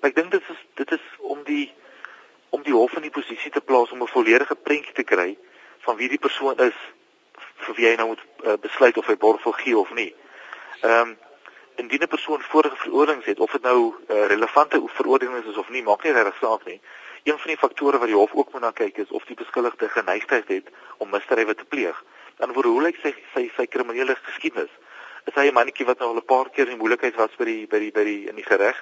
Maar 0.00 0.10
ek 0.10 0.16
dink 0.16 0.30
dit 0.30 0.42
is 0.42 0.58
dit 0.74 0.90
is 0.90 1.04
om 1.18 1.38
die 1.44 1.72
om 2.50 2.62
die 2.62 2.74
hof 2.74 2.96
in 2.96 3.02
die 3.02 3.16
posisie 3.18 3.50
te 3.50 3.60
plaas 3.60 3.90
om 3.90 4.02
'n 4.02 4.16
volledige 4.16 4.54
prentjie 4.54 4.94
te 4.94 5.04
kry 5.04 5.36
van 5.86 5.96
wie 5.96 6.08
die 6.08 6.18
persoon 6.18 6.58
is 6.58 6.78
vir 7.56 7.74
wie 7.74 7.86
hy 7.86 7.94
nou 7.94 8.08
moet 8.08 8.22
uh, 8.44 8.58
besluit 8.60 8.96
of 8.96 9.06
hy 9.06 9.16
borg 9.16 9.44
wil 9.44 9.52
gee 9.52 9.78
of 9.78 9.94
nie. 9.94 10.14
Ehm 10.82 11.08
um, 11.08 11.16
indien 11.82 12.02
'n 12.02 12.14
persoon 12.14 12.42
vorige 12.42 12.76
veroordelings 12.76 13.26
het 13.26 13.40
of 13.40 13.52
dit 13.56 13.62
nou 13.62 13.78
uh, 13.94 14.26
relevante 14.26 14.82
veroordelings 14.86 15.46
is 15.46 15.56
of 15.56 15.68
nie, 15.68 15.82
maak 15.82 16.02
nie 16.02 16.12
regtig 16.12 16.36
saak 16.40 16.64
nie. 16.64 16.80
Een 17.24 17.38
van 17.38 17.50
die 17.52 17.62
faktore 17.64 17.98
wat 17.98 18.08
die 18.08 18.20
hof 18.22 18.32
ook 18.32 18.52
moet 18.52 18.62
na 18.62 18.70
kyk 18.70 18.96
is 18.98 19.10
of 19.10 19.24
die 19.24 19.36
beskuldigde 19.36 19.88
geneigtheid 19.88 20.48
het 20.48 20.68
om 20.98 21.10
misdrywe 21.10 21.54
te 21.54 21.64
pleeg. 21.64 22.04
Dan 22.36 22.52
word 22.52 22.66
hoe 22.66 22.82
lyk 22.82 22.96
sy 23.02 23.14
sy 23.34 23.50
sy 23.56 23.66
kriminele 23.66 24.16
geskiedenis? 24.22 24.72
is 25.26 25.34
hy 25.34 25.48
'n 25.48 25.54
mannetjie 25.54 25.86
wat 25.86 25.98
nou 25.98 26.08
al 26.10 26.20
'n 26.20 26.30
paar 26.32 26.48
keer 26.50 26.68
in 26.68 26.78
moeilikheid 26.78 27.16
was 27.16 27.34
by 27.38 27.44
die 27.44 27.66
by 27.66 27.78
die 27.78 27.92
by 27.92 28.04
die 28.04 28.28
in 28.28 28.36
die 28.36 28.48
gereg 28.52 28.78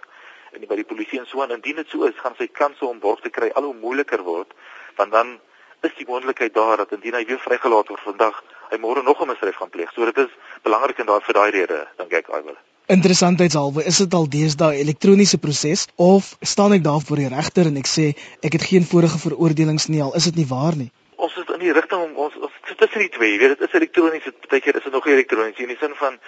en 0.52 0.66
by 0.66 0.76
die 0.76 0.90
polisie 0.92 1.18
en 1.18 1.26
so 1.26 1.42
en 1.42 1.50
indien 1.50 1.76
dit 1.76 1.88
so 1.88 2.04
is, 2.04 2.16
gaan 2.16 2.34
sy 2.38 2.46
kanse 2.46 2.84
om 2.86 3.00
borg 3.00 3.20
te 3.20 3.30
kry 3.30 3.50
al 3.54 3.64
hoe 3.64 3.74
moeiliker 3.74 4.22
word, 4.22 4.54
want 4.96 5.12
dan 5.12 5.40
is 5.82 5.94
die 5.98 6.06
moontlikheid 6.06 6.54
daar 6.54 6.76
dat 6.76 6.92
indien 6.92 7.14
hy 7.14 7.24
weer 7.24 7.38
vrygelaat 7.38 7.88
word 7.88 8.00
vandag, 8.00 8.42
hy 8.70 8.78
môre 8.78 9.02
nog 9.02 9.20
'n 9.20 9.28
misdrijf 9.28 9.56
gaan 9.56 9.70
pleeg. 9.70 9.92
So 9.92 10.04
dit 10.04 10.18
is 10.18 10.32
belangrik 10.62 10.98
en 10.98 11.06
daar 11.06 11.22
vir 11.22 11.34
daai 11.34 11.50
rede, 11.50 11.86
dink 11.96 12.12
ek, 12.12 12.28
I 12.28 12.42
will. 12.42 12.67
Interessantheidshalwe, 12.88 13.84
is 13.84 13.98
dit 14.00 14.14
al 14.14 14.28
deesdae 14.32 14.78
elektroniese 14.80 15.38
proses 15.38 15.86
of 15.96 16.36
staan 16.40 16.72
ek 16.72 16.84
daar 16.84 17.02
voor 17.04 17.20
die 17.20 17.28
regter 17.28 17.68
en 17.68 17.76
ek 17.76 17.90
sê 17.90 18.14
ek 18.40 18.56
het 18.56 18.64
geen 18.70 18.86
vorige 18.88 19.18
veroordelings 19.18 19.88
nie 19.92 20.00
al, 20.02 20.14
is 20.16 20.24
dit 20.30 20.40
nie 20.40 20.48
waar 20.48 20.76
nie? 20.76 20.90
ons 21.18 21.34
is 21.36 21.48
in 21.50 21.62
die 21.62 21.74
rigting 21.74 22.02
om 22.04 22.18
ons 22.24 22.36
ons 22.38 22.54
sit 22.68 22.78
tussen 22.78 23.02
die 23.02 23.10
twee, 23.14 23.32
jy 23.32 23.38
weet 23.42 23.56
dit 23.56 23.64
is 23.66 23.76
elektronies, 23.80 24.26
baie 24.46 24.62
keer 24.62 24.78
is 24.78 24.86
dit 24.86 24.94
nog 24.94 25.06
elektronies 25.10 25.62
in 25.64 25.72
die 25.72 25.78
sin 25.80 25.94
van 25.98 26.18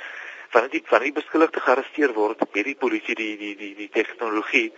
van 0.50 0.66
die 0.72 0.82
van 0.90 1.04
die 1.06 1.12
beskuldigde 1.14 1.62
gearresteer 1.62 2.14
word, 2.16 2.42
het 2.42 2.66
die 2.66 2.78
polisie 2.78 3.14
die 3.14 3.36
die 3.38 3.54
die 3.60 3.70
die 3.78 3.90
tegnologie 3.94 4.68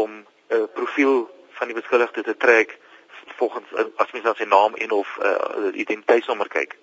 om 0.00 0.10
'n 0.16 0.24
uh, 0.56 0.64
profiel 0.74 1.28
van 1.60 1.68
die 1.68 1.76
beskuldigde 1.76 2.24
te 2.24 2.36
trek 2.36 2.78
volgens 3.36 3.68
as 3.76 4.12
mens 4.12 4.24
na 4.24 4.34
sy 4.34 4.48
naam 4.48 4.74
en 4.74 4.90
of 4.90 5.08
'n 5.20 5.26
uh, 5.26 5.80
identiteitsnommer 5.84 6.48
kyk. 6.48 6.78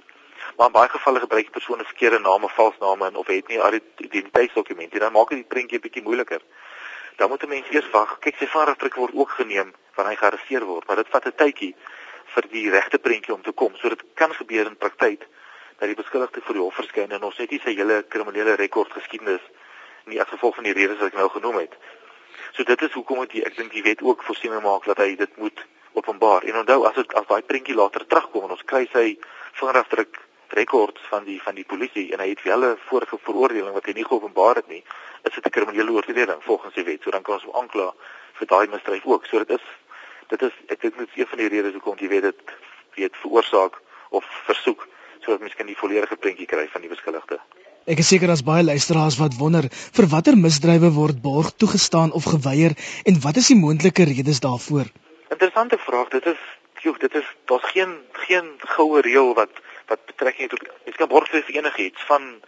Maar 0.58 0.68
in 0.68 0.72
baie 0.78 0.90
gevalle 0.90 1.20
gebruik 1.20 1.44
die 1.44 1.56
persone 1.58 1.84
verkeerde 1.84 2.20
name, 2.20 2.50
vals 2.50 2.78
name 2.80 3.06
en 3.06 3.16
of 3.16 3.28
het 3.28 3.48
nie 3.48 3.60
identiteitsdokumente, 3.98 5.00
dan 5.00 5.12
maak 5.12 5.30
dit 5.30 5.38
die 5.38 5.52
prentjie 5.54 5.80
bietjie 5.80 6.04
moeiliker. 6.04 6.42
Dan 7.16 7.30
moet 7.30 7.44
'n 7.44 7.50
mens 7.50 7.70
eers 7.70 7.90
wag. 7.90 8.20
Kyk, 8.20 8.36
sy 8.38 8.48
vingerafdruk 8.48 8.96
word 8.96 9.14
ook 9.14 9.30
geneem 9.30 9.74
wanneer 9.96 10.14
hy 10.14 10.20
gearresteer 10.20 10.66
word, 10.66 10.88
maar 10.88 10.96
dit 10.96 11.08
vat 11.10 11.26
'n 11.26 11.36
tydjie 11.36 11.76
vir 12.34 12.48
die 12.52 12.70
regte 12.70 12.98
prentjie 12.98 13.34
om 13.34 13.42
te 13.42 13.52
kom. 13.52 13.76
So 13.76 13.90
dit 13.90 14.04
kan 14.14 14.34
gebeur 14.34 14.66
in 14.66 14.78
praktyk 14.78 15.28
dat 15.78 15.88
die 15.88 15.96
beskuldigde 15.96 16.42
voor 16.42 16.54
die 16.54 16.64
hof 16.64 16.76
verskyn 16.76 17.12
en 17.12 17.24
ons 17.24 17.38
het 17.38 17.52
nie 17.52 17.60
sy 17.64 17.76
hele 17.76 18.04
kriminele 18.10 18.56
rekord 18.56 18.92
geskiedenis 18.92 19.44
nie 20.06 20.22
as 20.22 20.30
gevolg 20.32 20.56
van 20.56 20.68
die 20.68 20.74
redes 20.74 21.00
wat 21.02 21.14
ek 21.14 21.20
nou 21.20 21.30
genoem 21.30 21.58
het. 21.64 21.74
So 22.56 22.64
dit 22.64 22.82
is 22.82 22.94
hoekom 22.94 23.26
dit 23.26 23.44
ek 23.46 23.58
dink 23.58 23.72
die 23.72 23.84
wet 23.84 24.02
ook 24.02 24.24
voorsiening 24.24 24.64
maak 24.64 24.86
dat 24.86 25.02
hy 25.04 25.16
dit 25.16 25.38
moet 25.38 25.66
openbaar. 25.94 26.44
En 26.44 26.62
onthou 26.62 26.86
as 26.88 26.96
dit 26.96 27.14
as 27.14 27.28
daai 27.28 27.42
prentjie 27.42 27.76
later 27.76 28.06
terugkom 28.06 28.48
en 28.48 28.56
ons 28.56 28.68
kry 28.68 28.86
sy 28.94 29.08
vingerafdruk 29.60 30.22
rekords 30.60 31.02
van 31.10 31.24
die 31.24 31.42
van 31.42 31.56
die 31.56 31.66
polisie 31.66 32.06
en 32.14 32.22
hy 32.24 32.30
het 32.30 32.44
wel 32.44 32.66
'n 32.66 32.78
vorige 32.90 33.18
veroordeling 33.28 33.74
wat 33.74 33.86
hy 33.86 33.94
nie 33.96 34.06
geopenbaar 34.06 34.56
het 34.56 34.68
nie, 34.68 34.84
is 35.24 35.34
dit 35.34 35.46
'n 35.46 35.56
kriminele 35.58 35.92
oortreding 35.92 36.44
volgens 36.44 36.74
die 36.74 36.84
wet. 36.84 37.02
So 37.04 37.12
dan 37.12 37.22
kan 37.22 37.34
ons 37.34 37.44
hom 37.44 37.56
aankla 37.62 37.94
vir 38.38 38.48
daai 38.48 38.68
misdrijf 38.68 39.06
ook. 39.06 39.26
So 39.26 39.38
dit 39.38 39.50
is 39.50 39.66
dit 40.30 40.42
is 40.42 40.54
ek 40.68 40.82
dink 40.82 40.98
dit 40.98 41.08
is 41.08 41.18
een 41.22 41.28
van 41.28 41.38
die 41.38 41.48
redes 41.48 41.74
hoekom 41.74 41.98
jy 41.98 42.08
weet 42.08 42.22
dit 42.22 42.42
weet 42.96 43.16
veroorsaak 43.16 43.82
of 44.10 44.26
versoek 44.46 44.88
sodat 45.22 45.40
mens 45.40 45.56
kan 45.56 45.66
die 45.66 45.78
volledige 45.78 46.16
prentjie 46.16 46.46
kry 46.46 46.68
van 46.72 46.82
die 46.82 46.90
beskuldigde. 46.90 47.40
Ek 47.86 48.00
is 48.02 48.08
seker 48.08 48.28
daar's 48.28 48.46
baie 48.46 48.64
luisteraars 48.66 49.18
wat 49.22 49.38
wonder 49.38 49.68
vir 49.72 50.08
watter 50.10 50.38
misdrywe 50.38 50.90
word 50.94 51.22
borg 51.22 51.52
toegestaan 51.64 52.12
of 52.12 52.24
geweier 52.26 52.74
en 53.06 53.20
wat 53.22 53.38
is 53.42 53.48
die 53.48 53.60
moontlike 53.60 54.04
redes 54.04 54.40
daarvoor? 54.40 54.90
Interessante 55.30 55.78
vraag. 55.78 56.10
Dit 56.10 56.26
is 56.26 56.42
joh, 56.86 56.98
dit 57.02 57.16
is 57.16 57.28
daar's 57.50 57.70
geen 57.74 57.94
geen 58.26 58.54
goue 58.76 59.02
reël 59.02 59.34
wat 59.34 59.62
wat 59.90 60.06
betrekking 60.06 60.50
het 60.50 60.54
op 60.54 60.68
jy 60.86 60.94
kan 60.98 61.10
borg 61.10 61.30
vir 61.30 61.50
enigiets 61.58 62.02
van 62.10 62.24
'n 62.26 62.42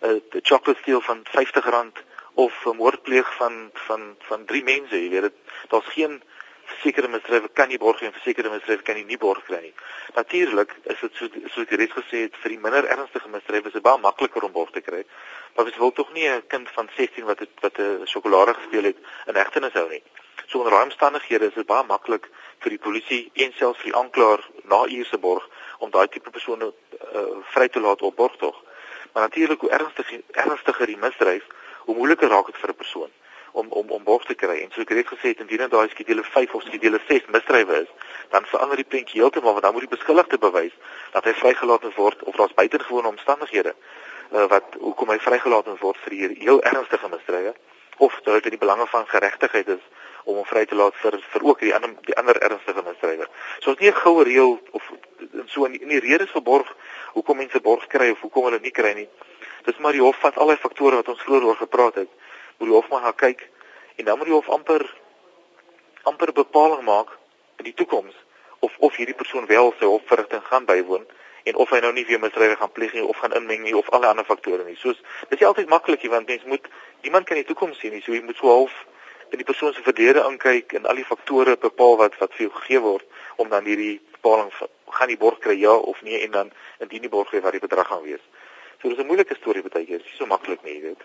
uh, 0.00 0.10
eh, 0.10 0.42
chocolate 0.42 0.80
steel 0.80 1.00
van 1.00 1.22
R50 1.24 2.02
of 2.34 2.64
'n 2.64 2.76
moordpleeg 2.76 3.34
van 3.36 3.70
van 3.72 4.16
van 4.28 4.44
drie 4.44 4.64
mense, 4.64 5.02
jy 5.02 5.10
weet 5.10 5.28
dit 5.28 5.36
daar's 5.68 5.92
geen 5.96 6.22
sekere 6.82 7.08
misdrywe 7.08 7.48
kan 7.52 7.70
jy 7.70 7.78
borg 7.78 8.00
en 8.02 8.12
vir 8.12 8.24
sekere 8.24 8.50
misdrywe 8.50 8.82
kan 8.82 8.96
jy 8.96 9.04
nie 9.04 9.18
borg 9.18 9.44
kry 9.44 9.60
nie. 9.60 9.74
Natuurlik 10.14 10.74
is 10.82 11.00
dit 11.00 11.14
so 11.18 11.28
soos 11.28 11.66
ek 11.66 11.76
reeds 11.80 11.96
gesê 11.98 12.24
het 12.26 12.36
vir 12.42 12.54
die 12.54 12.60
minder 12.66 12.88
ernstige 12.96 13.28
misdrywe 13.28 13.70
is 13.70 13.78
dit 13.78 13.82
baie 13.82 14.00
makliker 14.00 14.44
om 14.44 14.52
borg 14.52 14.70
te 14.70 14.80
kry. 14.80 15.04
Maar 15.54 15.70
jy 15.70 15.78
wil 15.78 15.92
tog 15.92 16.12
nie 16.12 16.28
'n 16.28 16.46
kind 16.46 16.70
van 16.70 16.88
16 16.96 17.24
wat 17.24 17.38
het, 17.38 17.54
wat 17.60 17.78
'n 17.78 18.06
sjokolade 18.06 18.54
gesteel 18.54 18.84
het 18.90 18.98
in 19.26 19.34
hegtenis 19.34 19.72
hou 19.72 19.88
nie. 19.88 20.02
So 20.46 20.58
onder 20.58 20.72
daai 20.72 20.84
omstandighede 20.84 21.46
is 21.46 21.54
dit 21.54 21.66
baie 21.66 21.84
maklik 21.84 22.28
vir 22.58 22.70
die 22.70 22.78
polisie 22.78 23.30
en 23.34 23.52
selfs 23.58 23.80
vir 23.82 23.90
die 23.90 23.98
aanklaer 23.98 24.44
na 24.64 24.84
uurse 24.86 25.18
borg 25.18 25.48
om 25.78 25.90
daai 25.90 26.08
tipe 26.08 26.30
persone 26.30 26.70
uh, 26.70 27.26
vry 27.54 27.68
te 27.68 27.80
laat 27.80 28.02
op 28.02 28.16
borgtog. 28.16 28.62
Maar 29.12 29.22
natuurlik 29.28 29.60
hoe 29.60 29.70
ernstig 29.70 30.10
ernstiger 30.30 30.86
die 30.86 30.96
misdryf, 30.96 31.44
hoe 31.84 31.96
moeiliker 31.96 32.28
raak 32.28 32.46
dit 32.46 32.56
vir 32.56 32.70
'n 32.70 32.82
persoon 32.82 33.10
om 33.52 33.66
om 33.70 33.90
om 33.90 34.04
borg 34.04 34.24
te 34.24 34.34
kry. 34.34 34.56
En 34.62 34.70
so 34.72 34.80
ek 34.80 34.88
het 34.88 35.06
gesê 35.06 35.28
het 35.32 35.40
indien 35.40 35.68
daai 35.68 35.88
skedule 35.88 36.24
5 36.24 36.54
of 36.54 36.62
skedule 36.62 37.00
6 37.08 37.26
misdrywe 37.26 37.80
is, 37.82 37.90
dan 38.30 38.44
verander 38.44 38.76
die 38.76 38.90
prentjie 38.92 39.20
heeltemal 39.20 39.52
want 39.52 39.62
dan 39.62 39.72
moet 39.72 39.86
die 39.86 39.96
beskuldigde 39.96 40.38
bewys 40.38 40.74
dat 41.12 41.24
hy 41.24 41.34
vrygelaat 41.38 41.86
word 41.96 42.22
of 42.22 42.36
daar's 42.36 42.54
buitengewone 42.54 43.08
omstandighede 43.08 43.74
uh, 43.74 44.46
wat 44.54 44.74
hoekom 44.80 45.12
hy 45.14 45.18
vrygelaat 45.22 45.70
word 45.80 46.00
vir 46.06 46.16
hier 46.18 46.34
heel 46.46 46.62
ernstige 46.62 47.10
misdrywe 47.12 47.54
of 48.02 48.16
dit 48.26 48.48
in 48.50 48.56
die 48.56 48.62
belange 48.64 48.86
van 48.90 49.06
geregtigheid 49.06 49.68
is 49.76 49.84
om 50.24 50.36
hom 50.40 50.44
vry 50.48 50.64
te 50.64 50.74
laat 50.74 50.96
vir 51.02 51.18
vir 51.32 51.44
ook 51.44 51.60
die 51.60 51.74
ander 51.74 51.94
die 52.08 52.16
ander 52.20 52.40
ernstige 52.48 52.82
misdrywe. 52.82 53.26
So 53.60 53.72
is 53.72 53.78
nie 53.78 53.90
'n 53.90 54.00
goue 54.00 54.24
reël 54.24 54.58
of 54.70 54.92
so 55.46 55.64
in 55.64 55.88
die 55.88 56.00
redes 56.00 56.30
vir 56.30 56.42
borg 56.42 56.76
hoekom 57.12 57.36
mense 57.36 57.60
borg 57.60 57.86
kry 57.86 58.10
of 58.10 58.20
hoekom 58.20 58.44
hulle 58.44 58.60
nie 58.60 58.70
kry 58.70 58.94
nie. 58.94 59.08
Dis 59.64 59.78
maar 59.78 59.92
die 59.92 60.00
hof 60.00 60.16
vat 60.20 60.36
al 60.38 60.48
die 60.48 60.56
faktore 60.56 60.96
wat 60.96 61.08
ons 61.08 61.22
vroeër 61.22 61.44
oor 61.44 61.56
gepraat 61.56 61.94
het. 61.94 62.08
Moet 62.58 62.68
die 62.68 62.76
hof 62.76 62.88
maar 62.88 63.02
gaan 63.02 63.14
kyk 63.14 63.50
en 63.96 64.04
dan 64.04 64.18
moet 64.18 64.26
die 64.26 64.34
hof 64.34 64.48
amper 64.48 64.84
amper 66.02 66.32
bepaling 66.32 66.82
maak 66.84 67.18
in 67.58 67.64
die 67.64 67.74
toekoms 67.74 68.14
of 68.60 68.72
of 68.78 68.96
hierdie 68.96 69.14
persoon 69.14 69.46
wel 69.46 69.74
sy 69.78 69.84
hofverrigting 69.84 70.42
gaan 70.44 70.64
bywoon 70.64 71.06
en 71.44 71.56
of 71.60 71.70
hy 71.70 71.80
nou 71.84 71.92
nie 71.92 72.06
weer 72.08 72.20
misdrywe 72.20 72.56
gaan 72.56 72.72
pleeg 72.72 72.92
nie 72.96 73.04
of 73.04 73.16
gaan 73.20 73.36
inmeng 73.36 73.62
nie 73.62 73.76
of 73.76 73.88
alle 73.90 74.08
ander 74.08 74.24
faktore 74.24 74.64
nie. 74.64 74.76
Soos 74.80 75.00
dis 75.28 75.40
nie 75.40 75.48
altyd 75.48 75.68
maklik 75.68 76.02
nie 76.02 76.10
want 76.10 76.28
mens 76.28 76.44
moet 76.44 76.68
niemand 77.02 77.28
kan 77.28 77.36
die 77.36 77.44
toekoms 77.48 77.78
sien 77.78 77.92
nie. 77.92 78.02
So 78.02 78.16
jy 78.16 78.22
moet 78.24 78.40
so 78.40 78.48
half 78.48 78.72
in 79.34 79.42
die 79.42 79.50
persoon 79.50 79.74
se 79.74 79.82
verlede 79.82 80.22
aankyk 80.24 80.76
en 80.78 80.86
al 80.90 81.00
die 81.00 81.08
faktore 81.10 81.56
bepaal 81.60 81.96
wat 82.02 82.18
wat 82.22 82.34
vir 82.36 82.46
jou 82.46 82.52
gegee 82.60 82.82
word 82.84 83.06
om 83.42 83.50
dan 83.54 83.66
hierdie 83.68 83.96
bepaling 84.16 84.50
gaan 84.98 85.10
die 85.10 85.20
borg 85.24 85.40
kry 85.44 85.56
ja 85.60 85.74
of 85.92 86.02
nee 86.06 86.20
en 86.26 86.36
dan 86.38 86.52
indien 86.84 87.06
die 87.06 87.12
borg 87.16 87.32
gee 87.34 87.42
wat 87.44 87.56
die 87.56 87.64
bedrag 87.64 87.90
gaan 87.90 88.04
wees. 88.06 88.22
So 88.80 88.88
dis 88.88 88.98
'n 88.98 89.10
moeilike 89.10 89.36
storie 89.40 89.62
baie 89.62 89.86
keer. 89.86 89.98
Dit 89.98 90.12
is 90.12 90.18
so 90.18 90.26
maklik 90.26 90.62
nie, 90.64 90.74
jy 90.74 90.82
weet. 90.88 91.02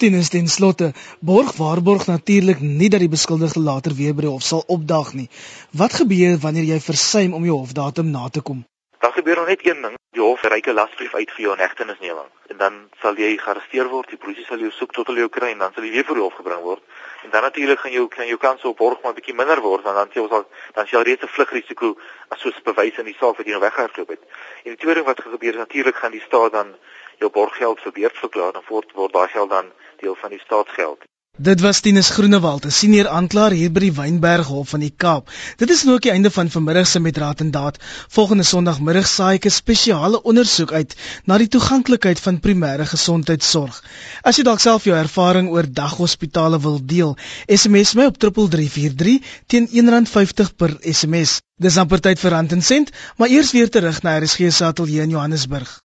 Tenens 0.00 0.28
ten 0.32 0.48
slotte, 0.48 0.92
borg 1.20 1.52
waarborg 1.56 2.06
natuurlik 2.06 2.60
nie 2.60 2.88
dat 2.88 3.00
die 3.00 3.14
beskuldigde 3.16 3.60
later 3.60 3.92
weer 3.94 4.14
by 4.14 4.22
die 4.22 4.30
hof 4.32 4.42
sal 4.42 4.64
opdaag 4.66 5.12
nie. 5.12 5.28
Wat 5.76 5.92
gebeur 5.92 6.38
wanneer 6.40 6.64
jy 6.64 6.80
versuim 6.80 7.34
om 7.34 7.44
jou 7.44 7.58
hofdatum 7.58 8.10
na 8.10 8.28
te 8.28 8.40
kom? 8.40 8.64
Dan 9.00 9.12
gebeur 9.12 9.36
nog 9.36 9.46
net 9.46 9.66
een 9.66 9.82
ding. 9.82 9.94
Die 10.10 10.22
hof 10.22 10.42
reik 10.42 10.66
'n 10.66 10.72
lasbrief 10.72 11.14
uit 11.14 11.30
vir 11.30 11.40
jou 11.40 11.56
hegtenisneming 11.56 12.30
en 12.46 12.56
dan 12.56 12.74
sal 13.00 13.14
jy 13.14 13.36
gearresteer 13.38 13.88
word. 13.88 14.08
Die 14.08 14.18
polisie 14.18 14.44
sal 14.44 14.58
jou 14.58 14.70
soek 14.70 14.92
tot 14.92 15.06
hulle 15.06 15.18
jou 15.18 15.28
kry 15.28 15.50
en 15.50 15.58
dan 15.58 15.72
sal 15.72 15.84
jy 15.84 15.90
weer 15.90 16.04
voor 16.04 16.14
die 16.14 16.22
hof 16.22 16.34
gebring 16.34 16.60
word. 16.60 16.82
En 17.22 17.30
dan 17.30 17.42
natuurlik 17.42 17.80
gaan 17.80 17.92
jou 17.92 18.08
kan 18.08 18.26
jou 18.26 18.38
kans 18.38 18.64
op 18.64 18.76
borg 18.76 19.02
maar 19.02 19.14
bietjie 19.14 19.34
minder 19.34 19.60
word 19.60 19.82
want 19.82 19.96
dan 19.96 20.10
sê 20.12 20.20
ons 20.20 20.30
al 20.30 20.44
dan 20.72 20.86
sal 20.86 21.02
reeds 21.02 21.22
'n 21.22 21.28
vlugrisiko 21.28 21.98
as 22.28 22.40
soos 22.40 22.62
bewys 22.62 22.98
in 22.98 23.04
die 23.04 23.16
saak 23.20 23.36
wat 23.36 23.46
jy 23.46 23.52
nou 23.52 23.60
weggehardloop 23.60 24.08
het. 24.08 24.22
En 24.64 24.70
die 24.70 24.76
tweede 24.76 24.94
ding 24.94 25.06
wat 25.06 25.20
gebeur 25.20 25.52
is 25.52 25.64
natuurlik 25.64 25.96
gaan 25.96 26.12
die 26.12 26.26
staat 26.28 26.52
dan 26.52 26.76
jou 27.18 27.30
borggeld 27.30 27.80
verbeerd 27.80 28.16
verklaar 28.18 28.54
en 28.54 28.68
word 28.68 28.92
word 28.92 29.12
daai 29.12 29.28
geld 29.28 29.50
dan 29.50 29.72
deel 29.96 30.14
van 30.14 30.30
die 30.30 30.40
staatsgeld. 30.40 31.04
Dit 31.40 31.62
was 31.64 31.78
Tinus 31.80 32.10
Groenewald, 32.12 32.66
'n 32.68 32.70
senior 32.78 33.06
aanklaer 33.08 33.54
hier 33.56 33.70
by 33.72 33.80
die 33.80 33.94
Wynberg 33.98 34.48
Hof 34.52 34.74
van 34.74 34.82
die 34.84 34.92
Kaap. 35.04 35.30
Dit 35.62 35.70
is 35.72 35.84
nou 35.86 35.94
ook 35.96 36.04
die 36.04 36.12
einde 36.12 36.30
van 36.34 36.50
vanmiddag 36.52 36.86
se 36.90 37.00
met 37.00 37.16
raad 37.22 37.40
en 37.40 37.50
daad. 37.50 37.78
Volgende 38.16 38.44
Sondagmiddag 38.44 39.08
saai 39.08 39.38
ek 39.38 39.46
'n 39.46 39.54
spesiale 39.54 40.20
ondersoek 40.22 40.72
uit 40.72 40.94
na 41.24 41.38
die 41.38 41.48
toeganklikheid 41.48 42.20
van 42.20 42.40
primêre 42.44 42.84
gesondheidsorg. 42.92 43.80
As 44.22 44.36
jy 44.36 44.44
dalk 44.44 44.60
self 44.60 44.84
jou 44.84 44.96
ervaring 44.98 45.48
oor 45.48 45.72
daghospitale 45.72 46.60
wil 46.60 46.78
deel, 46.84 47.16
SMS 47.48 47.94
my 47.94 48.04
op 48.04 48.18
3343 48.18 49.20
teen 49.46 49.68
R1.50 49.68 50.56
per 50.56 50.76
SMS. 50.82 51.40
Dis 51.56 51.76
amper 51.76 52.00
tyd 52.00 52.18
vir 52.18 52.30
rand 52.30 52.52
en 52.52 52.62
sent, 52.62 52.90
maar 53.16 53.28
eers 53.28 53.52
weer 53.52 53.70
terug 53.70 54.02
na 54.02 54.18
RSG 54.18 54.52
se 54.52 54.64
ateljee 54.64 55.02
in 55.02 55.16
Johannesburg. 55.16 55.78